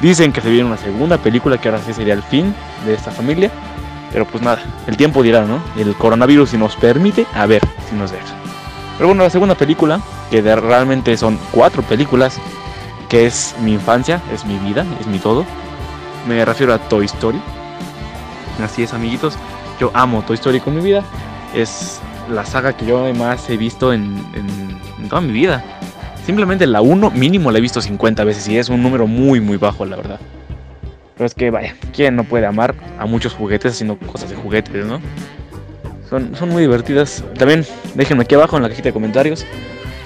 Dicen 0.00 0.32
que 0.32 0.40
se 0.40 0.48
viene 0.48 0.66
una 0.66 0.78
segunda 0.78 1.18
película 1.18 1.58
que 1.58 1.68
ahora 1.68 1.82
sí 1.82 1.92
sería 1.92 2.14
el 2.14 2.22
fin 2.22 2.54
de 2.86 2.94
esta 2.94 3.10
familia. 3.10 3.50
Pero 4.12 4.26
pues 4.26 4.42
nada, 4.42 4.60
el 4.86 4.96
tiempo 4.96 5.22
dirá, 5.22 5.44
¿no? 5.44 5.62
El 5.76 5.94
coronavirus 5.94 6.50
si 6.50 6.58
nos 6.58 6.76
permite, 6.76 7.26
a 7.34 7.46
ver 7.46 7.62
si 7.88 7.94
nos 7.94 8.10
deja. 8.10 8.26
Pero 8.96 9.08
bueno, 9.08 9.22
la 9.22 9.30
segunda 9.30 9.54
película, 9.54 10.00
que 10.30 10.42
realmente 10.42 11.16
son 11.16 11.38
cuatro 11.52 11.82
películas, 11.82 12.38
que 13.08 13.26
es 13.26 13.54
mi 13.60 13.72
infancia, 13.72 14.20
es 14.32 14.44
mi 14.44 14.56
vida, 14.58 14.84
es 15.00 15.06
mi 15.06 15.18
todo. 15.18 15.44
Me 16.28 16.44
refiero 16.44 16.74
a 16.74 16.78
Toy 16.78 17.06
Story. 17.06 17.40
Así 18.62 18.82
es, 18.82 18.92
amiguitos. 18.92 19.38
Yo 19.80 19.90
amo 19.94 20.22
Toy 20.22 20.34
Story 20.34 20.60
con 20.60 20.74
mi 20.74 20.82
vida. 20.82 21.02
Es 21.54 22.00
la 22.28 22.44
saga 22.44 22.76
que 22.76 22.84
yo 22.86 23.12
más 23.14 23.48
he 23.48 23.56
visto 23.56 23.92
en, 23.92 24.22
en 24.34 25.08
toda 25.08 25.22
mi 25.22 25.32
vida. 25.32 25.64
Simplemente 26.26 26.66
la 26.66 26.80
1 26.80 27.10
mínimo 27.10 27.50
la 27.50 27.58
he 27.58 27.60
visto 27.60 27.80
50 27.80 28.22
veces 28.24 28.46
y 28.48 28.58
es 28.58 28.68
un 28.68 28.82
número 28.82 29.06
muy 29.06 29.40
muy 29.40 29.56
bajo, 29.56 29.84
la 29.84 29.96
verdad. 29.96 30.20
Pero 31.20 31.26
es 31.26 31.34
que, 31.34 31.50
vaya, 31.50 31.76
¿quién 31.92 32.16
no 32.16 32.24
puede 32.24 32.46
amar 32.46 32.74
a 32.98 33.04
muchos 33.04 33.34
juguetes 33.34 33.74
haciendo 33.74 33.98
cosas 33.98 34.30
de 34.30 34.36
juguetes, 34.36 34.86
no? 34.86 35.02
Son, 36.08 36.34
son 36.34 36.48
muy 36.48 36.62
divertidas. 36.62 37.22
También 37.36 37.66
déjenme 37.94 38.22
aquí 38.22 38.36
abajo 38.36 38.56
en 38.56 38.62
la 38.62 38.70
cajita 38.70 38.88
de 38.88 38.94
comentarios 38.94 39.44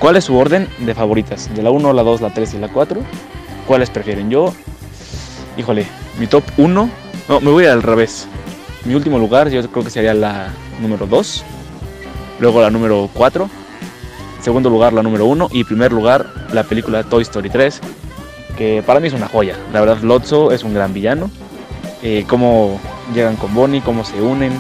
cuál 0.01 0.17
es 0.17 0.25
su 0.25 0.37
orden 0.37 0.67
de 0.81 0.93
favoritas. 0.93 1.55
De 1.55 1.63
la 1.63 1.71
1, 1.71 1.93
la 1.93 2.03
2, 2.03 2.21
la 2.21 2.35
3 2.35 2.55
y 2.55 2.59
la 2.59 2.67
4. 2.67 3.01
¿Cuáles 3.69 3.91
prefieren? 3.91 4.29
Yo, 4.29 4.53
híjole, 5.57 5.87
mi 6.19 6.27
top 6.27 6.43
1. 6.57 6.91
No, 7.29 7.41
me 7.41 7.51
voy 7.53 7.67
al 7.67 7.85
revés. 7.85 8.27
Mi 8.85 8.97
último 8.97 9.17
lugar 9.21 9.51
yo 9.51 9.65
creo 9.71 9.85
que 9.85 9.91
sería 9.91 10.15
la 10.15 10.49
número 10.81 11.07
2. 11.07 11.45
Luego 12.41 12.61
la 12.61 12.71
número 12.71 13.09
4. 13.15 13.49
Segundo 14.41 14.69
lugar 14.69 14.93
la 14.93 15.05
número 15.05 15.27
1. 15.27 15.51
Y 15.53 15.63
primer 15.63 15.93
lugar 15.93 16.27
la 16.53 16.65
película 16.65 17.05
Toy 17.05 17.23
Story 17.23 17.51
3 17.51 17.81
que 18.57 18.83
para 18.85 19.01
mí 19.01 19.09
es 19.09 19.15
una 19.15 19.29
joya. 19.29 19.57
La 19.73 19.81
verdad, 19.81 19.99
Lotso 20.03 20.53
es 20.53 20.65
un 20.65 20.75
gran 20.75 20.93
villano. 20.93 21.31
Eh, 22.03 22.25
cómo 22.29 22.81
llegan 23.15 23.37
con 23.37 23.55
Bonnie, 23.55 23.81
cómo 23.81 24.05
se 24.05 24.21
unen. 24.21 24.53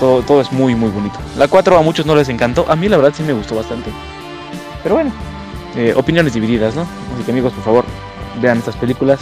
Todo, 0.00 0.22
todo 0.22 0.40
es 0.40 0.50
muy, 0.52 0.74
muy 0.74 0.90
bonito. 0.90 1.18
La 1.36 1.48
4 1.48 1.78
a 1.78 1.82
muchos 1.82 2.06
no 2.06 2.14
les 2.14 2.28
encantó. 2.28 2.64
A 2.68 2.76
mí, 2.76 2.88
la 2.88 2.96
verdad, 2.96 3.12
sí 3.14 3.22
me 3.22 3.32
gustó 3.32 3.54
bastante. 3.54 3.90
Pero 4.82 4.96
bueno, 4.96 5.12
eh, 5.76 5.94
opiniones 5.96 6.34
divididas, 6.34 6.74
¿no? 6.74 6.82
Así 6.82 7.24
que, 7.24 7.30
amigos, 7.30 7.52
por 7.52 7.64
favor, 7.64 7.84
vean 8.40 8.58
estas 8.58 8.76
películas. 8.76 9.20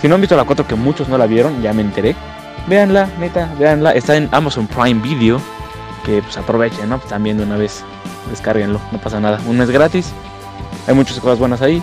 Si 0.00 0.08
no 0.08 0.16
han 0.16 0.20
visto 0.20 0.36
la 0.36 0.44
4, 0.44 0.66
que 0.66 0.74
muchos 0.74 1.08
no 1.08 1.18
la 1.18 1.26
vieron, 1.26 1.62
ya 1.62 1.72
me 1.72 1.82
enteré. 1.82 2.16
Véanla, 2.66 3.08
neta, 3.18 3.48
véanla. 3.58 3.92
Está 3.92 4.16
en 4.16 4.28
Amazon 4.32 4.66
Prime 4.66 5.00
Video. 5.00 5.40
Que 6.04 6.22
pues 6.22 6.36
aprovechen, 6.38 6.88
¿no? 6.88 6.98
Pues, 6.98 7.10
también 7.10 7.36
de 7.36 7.44
una 7.44 7.56
vez. 7.56 7.84
Descárguenlo, 8.30 8.80
no 8.92 8.98
pasa 8.98 9.20
nada. 9.20 9.40
Un 9.46 9.58
mes 9.58 9.70
gratis. 9.70 10.12
Hay 10.86 10.94
muchas 10.94 11.20
cosas 11.20 11.38
buenas 11.38 11.62
ahí. 11.62 11.82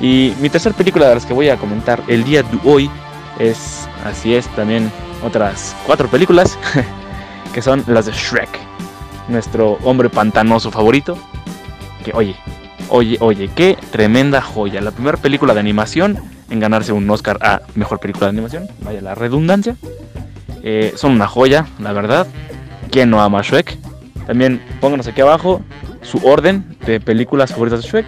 Y 0.00 0.34
mi 0.40 0.50
tercera 0.50 0.76
película 0.76 1.08
de 1.08 1.14
las 1.14 1.26
que 1.26 1.32
voy 1.32 1.48
a 1.48 1.56
comentar 1.56 2.02
el 2.06 2.24
día 2.24 2.42
de 2.42 2.58
hoy 2.64 2.90
es, 3.38 3.88
así 4.04 4.34
es, 4.34 4.46
también 4.48 4.90
otras 5.24 5.74
cuatro 5.86 6.08
películas 6.08 6.58
que 7.54 7.62
son 7.62 7.82
las 7.86 8.06
de 8.06 8.12
Shrek, 8.12 8.48
nuestro 9.28 9.78
hombre 9.84 10.10
pantanoso 10.10 10.70
favorito. 10.70 11.16
Que 12.04 12.12
oye, 12.14 12.36
oye, 12.90 13.16
oye, 13.20 13.50
qué 13.54 13.78
tremenda 13.90 14.42
joya. 14.42 14.80
La 14.80 14.90
primera 14.90 15.16
película 15.16 15.54
de 15.54 15.60
animación 15.60 16.18
en 16.50 16.60
ganarse 16.60 16.92
un 16.92 17.08
Oscar 17.10 17.38
a 17.40 17.62
mejor 17.74 17.98
película 17.98 18.26
de 18.26 18.30
animación, 18.30 18.68
vaya 18.82 19.00
la 19.00 19.14
redundancia. 19.14 19.76
Eh, 20.62 20.92
son 20.96 21.12
una 21.12 21.26
joya, 21.26 21.66
la 21.78 21.92
verdad. 21.92 22.26
¿Quién 22.90 23.10
no 23.10 23.20
ama 23.20 23.42
Shrek? 23.42 23.76
También 24.26 24.60
pónganos 24.80 25.06
aquí 25.06 25.20
abajo 25.20 25.62
su 26.02 26.18
orden 26.26 26.76
de 26.86 27.00
películas 27.00 27.50
favoritas 27.50 27.82
de 27.82 27.88
Shrek 27.88 28.06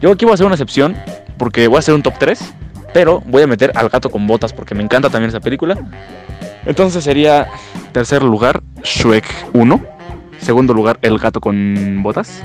yo 0.00 0.12
aquí 0.12 0.24
voy 0.24 0.32
a 0.32 0.34
hacer 0.34 0.46
una 0.46 0.54
excepción 0.54 0.96
porque 1.38 1.68
voy 1.68 1.76
a 1.76 1.78
hacer 1.80 1.94
un 1.94 2.02
top 2.02 2.14
3, 2.18 2.54
pero 2.92 3.22
voy 3.26 3.42
a 3.42 3.46
meter 3.46 3.72
al 3.74 3.88
gato 3.88 4.10
con 4.10 4.26
botas 4.26 4.52
porque 4.52 4.74
me 4.74 4.82
encanta 4.82 5.10
también 5.10 5.28
esa 5.28 5.40
película. 5.40 5.76
Entonces 6.64 7.04
sería 7.04 7.48
tercer 7.92 8.22
lugar 8.22 8.62
Shrek 8.82 9.24
1, 9.52 9.84
segundo 10.38 10.74
lugar 10.74 10.98
El 11.02 11.18
gato 11.18 11.40
con 11.40 12.02
botas 12.02 12.42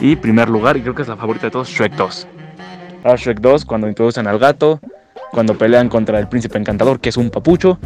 y 0.00 0.16
primer 0.16 0.48
lugar, 0.48 0.76
y 0.76 0.82
creo 0.82 0.94
que 0.94 1.02
es 1.02 1.08
la 1.08 1.16
favorita 1.16 1.46
de 1.46 1.50
todos, 1.50 1.68
Shrek 1.68 1.94
2. 1.94 2.26
Ahora 3.04 3.16
Shrek 3.16 3.40
2 3.40 3.64
cuando 3.64 3.88
introducen 3.88 4.26
al 4.26 4.38
gato, 4.38 4.80
cuando 5.30 5.56
pelean 5.56 5.88
contra 5.88 6.18
el 6.18 6.28
príncipe 6.28 6.58
encantador 6.58 7.00
que 7.00 7.08
es 7.08 7.16
un 7.16 7.30
papucho. 7.30 7.78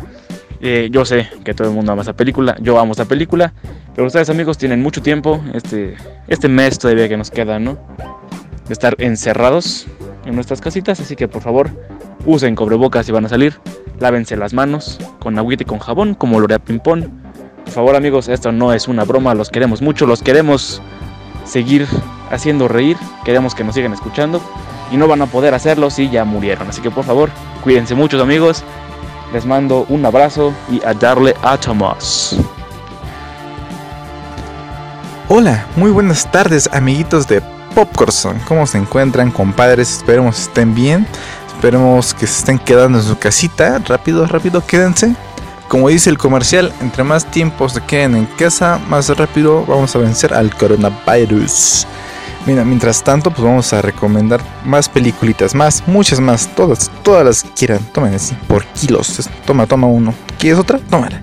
Eh, 0.60 0.88
yo 0.92 1.04
sé 1.04 1.28
que 1.44 1.54
todo 1.54 1.68
el 1.68 1.74
mundo 1.74 1.92
ama 1.92 2.02
esa 2.02 2.12
película, 2.12 2.56
yo 2.60 2.78
amo 2.78 2.92
esa 2.92 3.04
película, 3.04 3.52
pero 3.94 4.06
ustedes 4.06 4.30
amigos 4.30 4.58
tienen 4.58 4.80
mucho 4.80 5.02
tiempo, 5.02 5.42
este, 5.54 5.96
este 6.28 6.48
mes 6.48 6.78
todavía 6.78 7.08
que 7.08 7.16
nos 7.16 7.32
queda, 7.32 7.58
¿no? 7.58 7.78
Estar 8.72 8.94
encerrados 8.98 9.86
en 10.24 10.34
nuestras 10.34 10.60
casitas, 10.60 11.00
así 11.00 11.16
que 11.16 11.28
por 11.28 11.42
favor 11.42 11.70
usen 12.26 12.54
cobrebocas 12.54 13.06
si 13.06 13.12
van 13.12 13.24
a 13.24 13.28
salir, 13.28 13.58
lávense 13.98 14.36
las 14.36 14.52
manos 14.52 14.98
con 15.18 15.38
agüita 15.38 15.62
y 15.62 15.66
con 15.66 15.78
jabón 15.78 16.14
como 16.14 16.40
Lorea 16.40 16.58
Pimpón. 16.58 17.22
Por 17.64 17.72
favor 17.72 17.96
amigos, 17.96 18.28
esto 18.28 18.52
no 18.52 18.72
es 18.72 18.88
una 18.88 19.04
broma, 19.04 19.34
los 19.34 19.50
queremos 19.50 19.82
mucho, 19.82 20.06
los 20.06 20.22
queremos 20.22 20.82
seguir 21.44 21.86
haciendo 22.30 22.68
reír, 22.68 22.96
queremos 23.24 23.54
que 23.54 23.64
nos 23.64 23.74
sigan 23.74 23.92
escuchando 23.92 24.40
y 24.90 24.96
no 24.96 25.08
van 25.08 25.22
a 25.22 25.26
poder 25.26 25.54
hacerlo 25.54 25.90
si 25.90 26.10
ya 26.10 26.24
murieron, 26.24 26.68
así 26.68 26.80
que 26.80 26.90
por 26.90 27.04
favor 27.04 27.30
cuídense 27.62 27.94
mucho 27.94 28.20
amigos, 28.22 28.64
les 29.32 29.46
mando 29.46 29.86
un 29.88 30.04
abrazo 30.04 30.52
y 30.70 30.82
a 30.84 30.94
darle 30.94 31.34
a 31.42 31.56
Tomás. 31.56 32.36
Hola, 35.28 35.66
muy 35.76 35.90
buenas 35.90 36.30
tardes 36.30 36.68
amiguitos 36.72 37.26
de 37.26 37.40
Popcorn. 37.74 38.38
¿Cómo 38.46 38.66
se 38.66 38.78
encuentran, 38.78 39.30
compadres? 39.30 39.96
Esperemos 39.98 40.40
estén 40.40 40.74
bien. 40.74 41.06
Esperemos 41.54 42.14
que 42.14 42.26
se 42.26 42.38
estén 42.38 42.58
quedando 42.58 42.98
en 42.98 43.04
su 43.04 43.18
casita. 43.18 43.78
Rápido, 43.86 44.26
rápido, 44.26 44.64
quédense. 44.66 45.14
Como 45.68 45.88
dice 45.88 46.10
el 46.10 46.18
comercial, 46.18 46.72
entre 46.82 47.02
más 47.02 47.30
tiempo 47.30 47.68
se 47.68 47.80
queden 47.80 48.14
en 48.14 48.26
casa, 48.26 48.78
más 48.88 49.08
rápido 49.16 49.64
vamos 49.64 49.96
a 49.96 50.00
vencer 50.00 50.34
al 50.34 50.54
coronavirus. 50.54 51.86
Mira, 52.44 52.64
mientras 52.64 53.02
tanto, 53.02 53.30
pues 53.30 53.42
vamos 53.42 53.72
a 53.72 53.80
recomendar 53.80 54.42
más 54.64 54.88
peliculitas, 54.88 55.54
más, 55.54 55.82
muchas 55.86 56.20
más, 56.20 56.54
todas, 56.54 56.90
todas 57.02 57.24
las 57.24 57.42
que 57.44 57.50
quieran. 57.50 57.78
Tomen 57.92 58.14
así, 58.14 58.34
por 58.48 58.66
kilos. 58.66 59.30
Toma, 59.46 59.66
toma 59.66 59.86
uno. 59.86 60.12
¿Quieres 60.38 60.58
otra? 60.58 60.78
Tómala. 60.78 61.22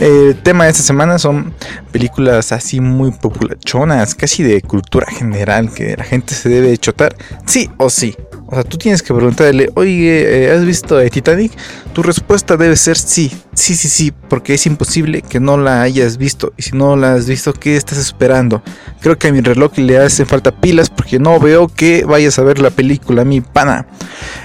El 0.00 0.30
eh, 0.30 0.34
tema 0.34 0.64
de 0.64 0.70
esta 0.70 0.82
semana 0.82 1.18
son 1.18 1.52
películas 1.92 2.50
así 2.52 2.80
muy 2.80 3.10
populachonas, 3.12 4.14
casi 4.14 4.42
de 4.42 4.62
cultura 4.62 5.06
general, 5.06 5.72
que 5.72 5.96
la 5.96 6.04
gente 6.04 6.34
se 6.34 6.48
debe 6.48 6.76
chotar, 6.78 7.14
sí 7.46 7.70
o 7.76 7.90
sí. 7.90 8.16
O 8.46 8.54
sea, 8.54 8.64
tú 8.64 8.76
tienes 8.76 9.02
que 9.02 9.14
preguntarle, 9.14 9.70
oye, 9.76 10.44
eh, 10.44 10.50
¿has 10.50 10.64
visto 10.64 11.00
Titanic? 11.08 11.52
Tu 11.94 12.02
respuesta 12.02 12.56
debe 12.58 12.76
ser 12.76 12.98
sí, 12.98 13.32
sí, 13.54 13.74
sí, 13.74 13.88
sí, 13.88 14.12
porque 14.28 14.54
es 14.54 14.66
imposible 14.66 15.22
que 15.22 15.40
no 15.40 15.56
la 15.56 15.80
hayas 15.80 16.18
visto. 16.18 16.52
Y 16.58 16.62
si 16.62 16.76
no 16.76 16.94
la 16.96 17.14
has 17.14 17.26
visto, 17.26 17.54
¿qué 17.54 17.76
estás 17.76 17.96
esperando? 17.96 18.62
Creo 19.00 19.16
que 19.16 19.28
a 19.28 19.32
mi 19.32 19.40
reloj 19.40 19.78
le 19.78 19.98
hacen 19.98 20.26
falta 20.26 20.50
pilas 20.50 20.90
porque 20.90 21.18
no 21.18 21.40
veo 21.40 21.68
que 21.68 22.04
vayas 22.04 22.38
a 22.38 22.42
ver 22.42 22.58
la 22.58 22.68
película, 22.68 23.24
mi 23.24 23.40
pana. 23.40 23.86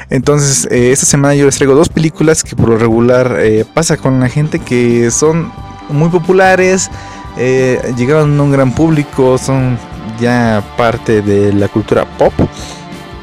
Entonces, 0.10 0.70
eh, 0.72 0.94
esta 0.94 1.06
semana 1.06 1.36
yo 1.36 1.46
les 1.46 1.58
traigo 1.58 1.76
dos 1.76 1.90
películas 1.90 2.46
que 2.46 2.56
por 2.56 2.70
lo 2.70 2.78
regular 2.78 3.38
pasa 3.74 3.98
con 3.98 4.22
la 4.22 4.30
gente 4.30 4.60
que 4.60 5.12
son 5.12 5.52
muy 5.90 6.10
populares, 6.10 6.90
llegaron 7.38 8.40
a 8.40 8.44
un 8.44 8.52
gran 8.52 8.72
público, 8.72 9.38
son 9.38 9.78
ya 10.20 10.64
parte 10.78 11.22
de 11.22 11.54
la 11.54 11.68
cultura 11.68 12.06
pop 12.06 12.34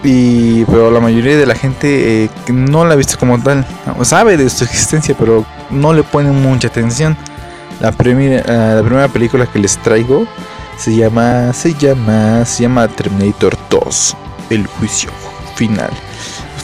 y 0.03 0.65
pero 0.67 0.91
la 0.91 1.01
mayoría 1.01 1.37
de 1.37 1.47
la 1.47 1.55
gente 1.55 2.25
eh, 2.25 2.31
no 2.49 2.85
la 2.85 2.93
ha 2.93 2.97
visto 2.97 3.19
como 3.19 3.43
tal 3.43 3.67
sabe 4.03 4.37
de 4.37 4.51
su 4.51 4.65
existencia 4.65 5.17
pero 5.19 5.47
no 5.71 5.95
le 5.95 6.03
pone 6.03 6.31
mucha 6.31 6.69
atención 6.69 7.17
La, 7.81 7.91
primera 7.91 8.75
la 8.75 8.83
primera 8.83 9.09
película 9.09 9.47
que 9.47 9.59
les 9.59 9.79
traigo 9.79 10.27
se 10.77 10.95
llama, 10.97 11.53
se 11.53 11.75
llama, 11.75 12.45
se 12.45 12.65
llama 12.65 12.89
Terminator 12.89 13.57
2, 13.71 14.17
El 14.51 14.67
juicio 14.67 15.11
final. 15.55 15.91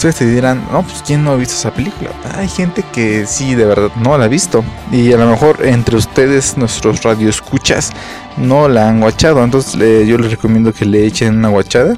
Ustedes 0.00 0.16
te 0.16 0.24
dirán, 0.24 0.66
no, 0.72 0.82
pues 0.82 1.02
quién 1.06 1.22
no 1.22 1.32
ha 1.32 1.36
visto 1.36 1.52
esa 1.52 1.74
película. 1.74 2.08
Hay 2.34 2.48
gente 2.48 2.82
que 2.90 3.26
sí, 3.26 3.54
de 3.54 3.66
verdad, 3.66 3.90
no 4.02 4.16
la 4.16 4.24
ha 4.24 4.28
visto. 4.28 4.64
Y 4.90 5.12
a 5.12 5.18
lo 5.18 5.26
mejor 5.26 5.58
entre 5.62 5.94
ustedes, 5.94 6.56
nuestros 6.56 7.02
radioescuchas, 7.02 7.90
no 8.38 8.66
la 8.66 8.88
han 8.88 9.02
guachado. 9.02 9.44
Entonces 9.44 10.08
yo 10.08 10.16
les 10.16 10.30
recomiendo 10.30 10.72
que 10.72 10.86
le 10.86 11.04
echen 11.04 11.36
una 11.36 11.50
guachada. 11.50 11.96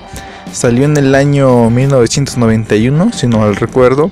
Salió 0.50 0.84
en 0.84 0.96
el 0.96 1.14
año 1.14 1.70
1991, 1.70 3.12
si 3.12 3.28
no 3.28 3.38
mal 3.38 3.54
recuerdo. 3.54 4.10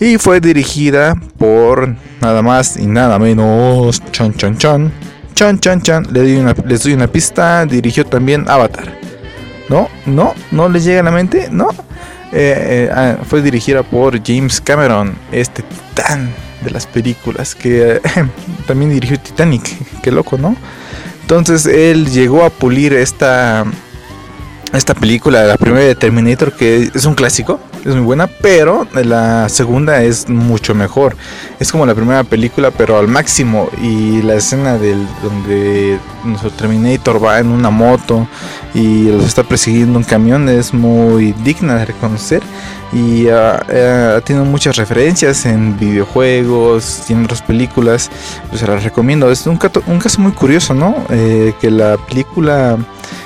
Y 0.00 0.18
fue 0.18 0.40
dirigida 0.40 1.14
por 1.38 1.94
nada 2.20 2.42
más 2.42 2.76
y 2.76 2.88
nada 2.88 3.20
menos. 3.20 4.02
Chan 4.10 4.34
Chan 4.34 4.58
Chan. 4.58 4.92
Chan 5.34 5.60
Chan 5.60 5.80
Chan. 5.80 6.08
Le 6.10 6.22
doy 6.22 6.36
una, 6.38 6.56
les 6.66 6.82
doy 6.82 6.94
una 6.94 7.06
pista. 7.06 7.66
Dirigió 7.66 8.04
también 8.04 8.50
Avatar. 8.50 8.98
No, 9.68 9.88
no, 10.06 10.34
no 10.50 10.68
les 10.68 10.82
llega 10.82 10.98
a 10.98 11.04
la 11.04 11.12
mente. 11.12 11.46
No. 11.52 11.68
Eh, 12.32 12.88
eh, 12.88 12.90
ah, 12.90 13.18
fue 13.28 13.42
dirigida 13.42 13.82
por 13.82 14.22
James 14.24 14.60
Cameron, 14.60 15.14
este 15.32 15.62
titán 15.62 16.32
de 16.62 16.70
las 16.70 16.86
películas, 16.86 17.54
que 17.54 18.00
también 18.66 18.90
dirigió 18.90 19.20
Titanic, 19.20 19.62
qué 20.02 20.10
loco, 20.10 20.38
¿no? 20.38 20.56
Entonces 21.20 21.66
él 21.66 22.10
llegó 22.10 22.44
a 22.44 22.50
pulir 22.50 22.94
esta, 22.94 23.64
esta 24.72 24.94
película, 24.94 25.44
la 25.44 25.58
primera 25.58 25.84
de 25.84 25.94
Terminator, 25.94 26.56
que 26.56 26.90
es 26.94 27.04
un 27.04 27.14
clásico, 27.14 27.60
es 27.84 27.94
muy 27.94 28.04
buena, 28.04 28.26
pero 28.26 28.86
la 28.94 29.48
segunda 29.48 30.02
es 30.02 30.28
mucho 30.28 30.74
mejor. 30.74 31.16
Es 31.58 31.72
como 31.72 31.86
la 31.86 31.94
primera 31.94 32.24
película, 32.24 32.70
pero 32.70 32.98
al 32.98 33.08
máximo. 33.08 33.68
Y 33.80 34.22
la 34.22 34.34
escena 34.34 34.78
del 34.78 35.06
donde 35.22 35.98
nuestro 36.24 36.50
Terminator 36.50 37.24
va 37.24 37.40
en 37.40 37.48
una 37.48 37.70
moto 37.70 38.28
y 38.74 39.04
los 39.04 39.24
está 39.24 39.42
persiguiendo 39.42 39.98
un 39.98 40.04
camión 40.04 40.48
es 40.48 40.72
muy 40.72 41.32
digna 41.44 41.76
de 41.76 41.86
reconocer. 41.86 42.42
Y 42.92 43.28
ah, 43.28 43.64
eh, 43.68 44.14
ha 44.16 44.20
tenido 44.20 44.44
muchas 44.44 44.76
referencias 44.76 45.46
en 45.46 45.78
videojuegos 45.78 47.10
en 47.10 47.24
otras 47.24 47.42
películas. 47.42 48.10
Pues 48.48 48.60
se 48.60 48.66
las 48.66 48.84
recomiendo. 48.84 49.30
Es 49.30 49.46
un, 49.46 49.58
un 49.86 49.98
caso 49.98 50.20
muy 50.20 50.32
curioso, 50.32 50.74
¿no? 50.74 50.94
Eh, 51.10 51.54
que 51.60 51.70
la 51.70 51.96
película 51.96 52.78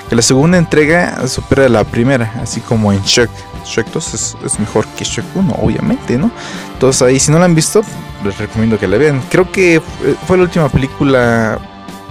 que 0.08 0.16
la 0.16 0.22
segunda 0.22 0.58
entrega 0.58 1.26
supera 1.26 1.68
la 1.68 1.84
primera, 1.84 2.32
así 2.40 2.60
como 2.60 2.92
en 2.92 3.02
Shrek. 3.02 3.30
Shrek 3.64 3.88
2 3.92 4.14
es, 4.14 4.36
es, 4.44 4.60
mejor 4.60 4.86
que 4.96 5.04
Shrek 5.04 5.24
1, 5.34 5.56
obviamente, 5.60 6.16
¿no? 6.16 6.30
Entonces 6.72 7.02
ahí, 7.02 7.18
si 7.18 7.32
no 7.32 7.38
la 7.38 7.46
han 7.46 7.54
visto, 7.54 7.82
les 8.24 8.38
recomiendo 8.38 8.78
que 8.78 8.86
la 8.86 8.96
vean. 8.96 9.20
Creo 9.28 9.50
que 9.50 9.82
fue 10.26 10.36
la 10.36 10.44
última 10.44 10.68
película 10.68 11.58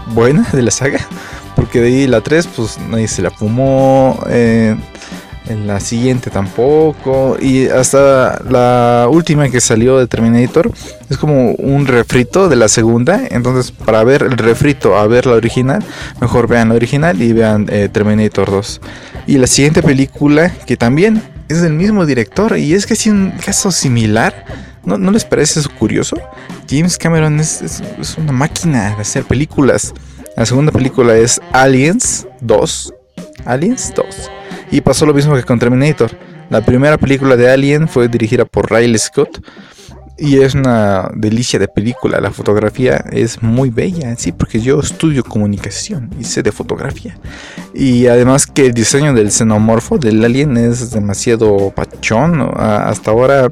buena 0.08 0.46
de 0.52 0.62
la 0.62 0.72
saga, 0.72 1.00
porque 1.56 1.80
de 1.80 1.88
ahí 1.88 2.08
la 2.08 2.22
3, 2.22 2.48
pues 2.48 2.78
nadie 2.80 3.08
se 3.08 3.22
la 3.22 3.32
fumó. 3.32 4.20
Eh, 4.28 4.76
en 5.48 5.68
la 5.68 5.80
siguiente 5.80 6.30
tampoco. 6.30 7.38
Y 7.40 7.68
hasta 7.68 8.42
la 8.50 9.08
última 9.10 9.50
que 9.50 9.62
salió 9.62 9.98
de 9.98 10.08
Terminator 10.08 10.72
es 11.10 11.18
como 11.18 11.52
un 11.54 11.88
refrito 11.88 12.50
de 12.50 12.56
la 12.56 12.68
segunda. 12.68 13.22
Entonces, 13.30 13.72
para 13.72 14.04
ver 14.04 14.24
el 14.24 14.38
refrito 14.38 14.98
a 14.98 15.08
ver 15.08 15.26
la 15.26 15.34
original, 15.34 15.84
mejor 16.22 16.48
vean 16.48 16.70
la 16.70 16.76
original 16.76 17.22
y 17.22 17.34
vean 17.34 17.68
eh, 17.70 17.90
Terminator 17.92 18.50
2. 18.50 18.82
Y 19.28 19.38
la 19.38 19.48
siguiente 19.48 19.82
película, 19.82 20.52
que 20.66 20.78
también 20.78 21.22
es 21.50 21.62
del 21.62 21.74
mismo 21.74 22.06
director, 22.06 22.58
y 22.58 22.74
es 22.74 22.90
es 22.90 23.06
un 23.08 23.32
caso 23.44 23.72
similar. 23.72 24.46
¿No, 24.84 25.00
¿No, 25.00 25.12
les 25.12 25.26
parece 25.26 25.60
eso 25.60 25.70
curioso? 25.80 26.16
James 26.70 26.98
Cameron 26.98 27.40
es, 27.40 27.62
es, 27.64 27.82
es 28.00 28.18
una 28.20 28.32
máquina 28.32 28.96
de 28.96 29.02
hacer 29.02 29.24
películas. 29.24 29.94
La 30.38 30.46
segunda 30.46 30.72
película 30.72 31.16
es 31.18 31.42
Aliens 31.54 32.28
2. 32.42 32.94
Aliens 33.46 33.94
2 33.96 34.06
y 34.72 34.82
pasó 34.82 35.06
lo 35.06 35.14
mismo 35.14 35.36
que 35.36 35.44
con 35.44 35.60
Terminator. 35.60 36.12
La 36.50 36.62
primera 36.62 36.98
película 36.98 37.36
de 37.36 37.50
Alien 37.50 37.88
fue 37.88 38.08
dirigida 38.08 38.46
por 38.46 38.72
Riley 38.72 38.98
Scott. 38.98 39.42
Y 40.18 40.38
es 40.38 40.56
una 40.56 41.10
delicia 41.14 41.60
de 41.60 41.68
película. 41.68 42.22
La 42.22 42.32
fotografía 42.32 43.04
es 43.12 43.44
muy 43.44 43.70
bella, 43.70 44.16
sí, 44.16 44.32
porque 44.32 44.62
yo 44.62 44.80
estudio 44.80 45.26
comunicación 45.26 46.10
y 46.18 46.24
sé 46.24 46.42
de 46.42 46.54
fotografía. 46.54 47.18
Y 47.74 48.08
además 48.08 48.48
que 48.48 48.68
el 48.68 48.74
diseño 48.74 49.14
del 49.14 49.30
xenomorfo 49.30 49.98
del 49.98 50.24
alien 50.24 50.56
es 50.56 50.92
demasiado 50.92 51.74
pachón. 51.76 52.50
Hasta 52.56 53.12
ahora 53.12 53.52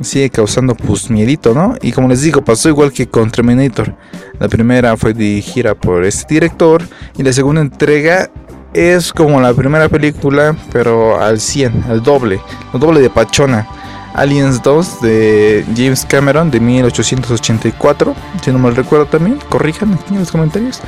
sigue 0.00 0.30
causando 0.30 0.74
pues 0.74 1.08
miedito, 1.08 1.54
¿no? 1.54 1.76
Y 1.82 1.92
como 1.92 2.08
les 2.08 2.22
digo, 2.22 2.44
pasó 2.44 2.68
igual 2.68 2.92
que 2.92 3.06
con 3.06 3.30
Terminator. 3.30 3.94
La 4.40 4.48
primera 4.48 4.96
fue 4.96 5.14
dirigida 5.14 5.76
por 5.76 6.04
este 6.04 6.34
director 6.34 6.82
y 7.16 7.22
la 7.22 7.32
segunda 7.32 7.60
entrega 7.60 8.28
es 8.74 9.12
como 9.12 9.40
la 9.40 9.52
primera 9.54 9.88
película, 9.88 10.56
pero 10.72 11.20
al 11.20 11.40
100, 11.40 11.84
al 11.88 12.02
doble, 12.02 12.40
el 12.72 12.80
doble 12.80 13.00
de 13.00 13.10
Pachona. 13.10 13.66
Aliens 14.14 14.62
2 14.62 15.00
de 15.00 15.64
James 15.74 16.04
Cameron 16.04 16.50
de 16.50 16.60
1884, 16.60 18.14
si 18.42 18.50
no 18.50 18.58
mal 18.58 18.76
recuerdo 18.76 19.06
también, 19.06 19.38
corrijan 19.48 19.98
en 20.10 20.18
los 20.18 20.30
comentarios. 20.30 20.80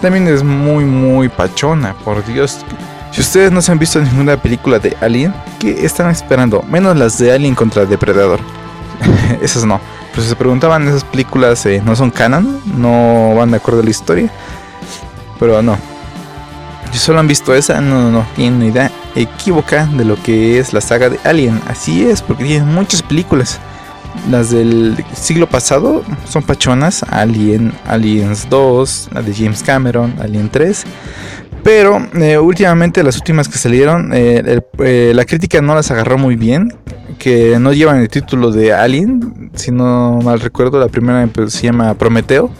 También 0.00 0.26
es 0.26 0.42
muy, 0.42 0.84
muy 0.84 1.28
pachona, 1.28 1.94
por 2.04 2.24
Dios. 2.26 2.58
Si 3.12 3.20
ustedes 3.20 3.52
no 3.52 3.62
se 3.62 3.70
han 3.70 3.78
visto 3.78 4.00
ninguna 4.00 4.36
película 4.36 4.80
de 4.80 4.96
Alien, 5.00 5.32
¿qué 5.60 5.84
están 5.86 6.10
esperando? 6.10 6.62
Menos 6.62 6.96
las 6.96 7.16
de 7.18 7.32
Alien 7.32 7.54
contra 7.54 7.86
Depredador. 7.86 8.40
esas 9.40 9.64
no. 9.64 9.80
Pues 10.12 10.26
se 10.26 10.34
preguntaban, 10.34 10.86
esas 10.88 11.04
películas 11.04 11.64
eh, 11.66 11.80
no 11.84 11.94
son 11.94 12.10
canon, 12.10 12.60
no 12.76 13.34
van 13.36 13.52
de 13.52 13.58
acuerdo 13.58 13.80
a 13.80 13.84
la 13.84 13.90
historia. 13.90 14.30
Pero 15.38 15.62
no, 15.62 15.78
si 16.94 17.00
solo 17.00 17.18
han 17.18 17.26
visto 17.26 17.52
esa, 17.56 17.80
no, 17.80 18.02
no, 18.02 18.10
no, 18.12 18.26
tienen 18.36 18.54
una 18.54 18.66
idea 18.66 18.90
equívoca 19.16 19.86
de 19.86 20.04
lo 20.04 20.14
que 20.22 20.60
es 20.60 20.72
la 20.72 20.80
saga 20.80 21.10
de 21.10 21.18
Alien. 21.24 21.60
Así 21.66 22.08
es, 22.08 22.22
porque 22.22 22.44
tienen 22.44 22.72
muchas 22.72 23.02
películas. 23.02 23.58
Las 24.30 24.52
del 24.52 25.04
siglo 25.12 25.48
pasado 25.48 26.04
son 26.28 26.44
pachonas, 26.44 27.02
Alien, 27.10 27.72
Aliens 27.88 28.46
2, 28.48 29.08
la 29.12 29.22
de 29.22 29.34
James 29.34 29.64
Cameron, 29.64 30.14
Alien 30.20 30.48
3. 30.50 30.84
Pero 31.64 32.00
eh, 32.14 32.38
últimamente 32.38 33.02
las 33.02 33.16
últimas 33.16 33.48
que 33.48 33.58
salieron, 33.58 34.12
eh, 34.14 34.60
eh, 34.78 35.12
la 35.16 35.24
crítica 35.24 35.60
no 35.60 35.74
las 35.74 35.90
agarró 35.90 36.16
muy 36.16 36.36
bien. 36.36 36.74
Que 37.18 37.58
no 37.58 37.72
llevan 37.72 37.98
el 37.98 38.08
título 38.08 38.52
de 38.52 38.72
Alien, 38.72 39.50
si 39.54 39.72
no 39.72 40.20
mal 40.22 40.38
recuerdo, 40.38 40.78
la 40.78 40.86
primera 40.86 41.26
pues, 41.26 41.54
se 41.54 41.64
llama 41.64 41.94
Prometeo 41.94 42.52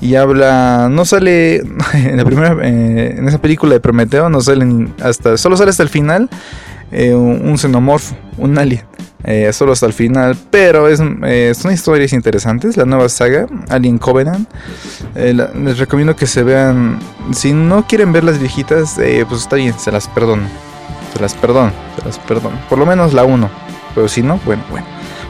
y 0.00 0.14
habla 0.14 0.88
no 0.90 1.04
sale 1.04 1.56
en 1.94 2.16
la 2.16 2.24
primera 2.24 2.56
eh, 2.62 3.16
en 3.18 3.28
esa 3.28 3.40
película 3.40 3.74
de 3.74 3.80
Prometeo 3.80 4.28
no 4.28 4.40
salen 4.40 4.94
hasta 5.02 5.36
solo 5.36 5.56
sale 5.56 5.70
hasta 5.70 5.82
el 5.82 5.88
final 5.88 6.28
eh, 6.92 7.14
un, 7.14 7.48
un, 7.48 7.58
xenomorfo 7.58 8.16
un 8.38 8.58
alien 8.58 8.82
eh, 9.22 9.52
solo 9.52 9.72
hasta 9.72 9.86
el 9.86 9.92
final 9.92 10.36
pero 10.50 10.88
es, 10.88 11.00
eh, 11.24 11.52
son 11.54 11.72
historias 11.72 12.12
interesantes 12.12 12.76
la 12.76 12.84
nueva 12.84 13.08
saga 13.08 13.46
Alien 13.68 13.98
Covenant 13.98 14.48
les 15.14 15.78
recomiendo 15.78 16.16
que 16.16 16.26
se 16.26 16.42
vean 16.42 16.98
si 17.32 17.52
no 17.52 17.86
quieren 17.86 18.12
ver 18.12 18.24
las 18.24 18.38
viejitas 18.38 18.94
pues 19.28 19.42
está 19.42 19.56
bien 19.56 19.78
se 19.78 19.92
las 19.92 20.08
perdono 20.08 20.48
se 21.12 21.20
las 21.20 21.34
perdono 21.34 21.72
se 21.98 22.04
las 22.06 22.18
perdono 22.18 22.58
por 22.68 22.78
lo 22.78 22.86
menos 22.86 23.12
la 23.12 23.24
1 23.24 23.50
pero 23.94 24.08
si 24.08 24.22
no 24.22 24.40
bueno 24.46 24.64
bueno 24.70 24.86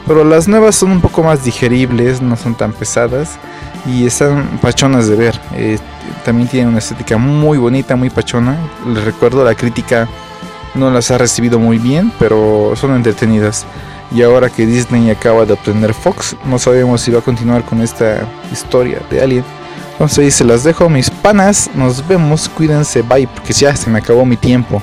pero 0.07 0.23
las 0.23 0.47
nuevas 0.47 0.75
son 0.75 0.91
un 0.91 1.01
poco 1.01 1.21
más 1.21 1.43
digeribles 1.43 2.21
no 2.21 2.37
son 2.37 2.55
tan 2.55 2.71
pesadas 2.71 3.37
y 3.85 4.05
están 4.05 4.59
pachonas 4.61 5.07
de 5.07 5.15
ver. 5.15 5.39
Eh, 5.53 5.77
también 6.25 6.47
tienen 6.47 6.69
una 6.69 6.79
estética 6.79 7.17
muy 7.17 7.57
bonita, 7.57 7.95
muy 7.95 8.09
pachona. 8.09 8.57
Les 8.87 9.03
recuerdo, 9.03 9.43
la 9.43 9.55
crítica 9.55 10.07
no 10.75 10.89
las 10.89 11.11
ha 11.11 11.17
recibido 11.17 11.59
muy 11.59 11.77
bien, 11.77 12.11
pero 12.19 12.73
son 12.75 12.95
entretenidas. 12.95 13.65
Y 14.13 14.21
ahora 14.21 14.49
que 14.49 14.65
Disney 14.65 15.09
acaba 15.09 15.45
de 15.45 15.53
obtener 15.53 15.93
Fox, 15.93 16.35
no 16.45 16.59
sabemos 16.59 17.01
si 17.01 17.11
va 17.11 17.19
a 17.19 17.23
continuar 17.23 17.63
con 17.63 17.81
esta 17.81 18.27
historia 18.51 18.99
de 19.09 19.21
Alien. 19.21 19.45
Entonces 19.93 20.19
ahí 20.19 20.31
se 20.31 20.43
las 20.43 20.63
dejo, 20.63 20.89
mis 20.89 21.09
panas. 21.09 21.69
Nos 21.75 22.05
vemos, 22.07 22.49
cuídense, 22.49 23.01
bye, 23.03 23.27
porque 23.27 23.53
ya 23.53 23.75
se 23.75 23.89
me 23.89 23.99
acabó 23.99 24.25
mi 24.25 24.35
tiempo 24.35 24.81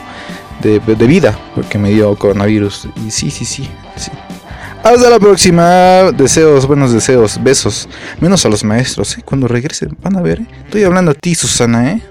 de, 0.62 0.80
de 0.80 1.06
vida, 1.06 1.38
porque 1.54 1.78
me 1.78 1.90
dio 1.90 2.14
coronavirus. 2.16 2.88
Y 3.04 3.10
sí, 3.10 3.30
sí, 3.30 3.44
sí, 3.44 3.68
sí. 3.96 4.10
Hasta 4.82 5.10
la 5.10 5.18
próxima. 5.18 6.12
Deseos, 6.12 6.66
buenos 6.66 6.92
deseos, 6.92 7.42
besos. 7.42 7.88
Menos 8.20 8.44
a 8.46 8.48
los 8.48 8.64
maestros, 8.64 9.18
¿eh? 9.18 9.22
Cuando 9.24 9.48
regresen, 9.48 9.96
van 10.02 10.16
a 10.16 10.22
ver. 10.22 10.40
¿eh? 10.40 10.46
Estoy 10.64 10.84
hablando 10.84 11.10
a 11.10 11.14
ti, 11.14 11.34
Susana, 11.34 11.92
¿eh? 11.92 12.02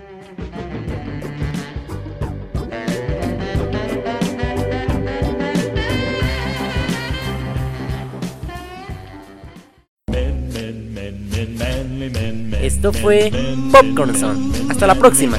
Esto 12.62 12.91
fue 12.93 13.32
Popcorn 13.71 14.13
Zone. 14.13 14.51
Hasta 14.69 14.88
la 14.88 14.95
próxima. 14.95 15.38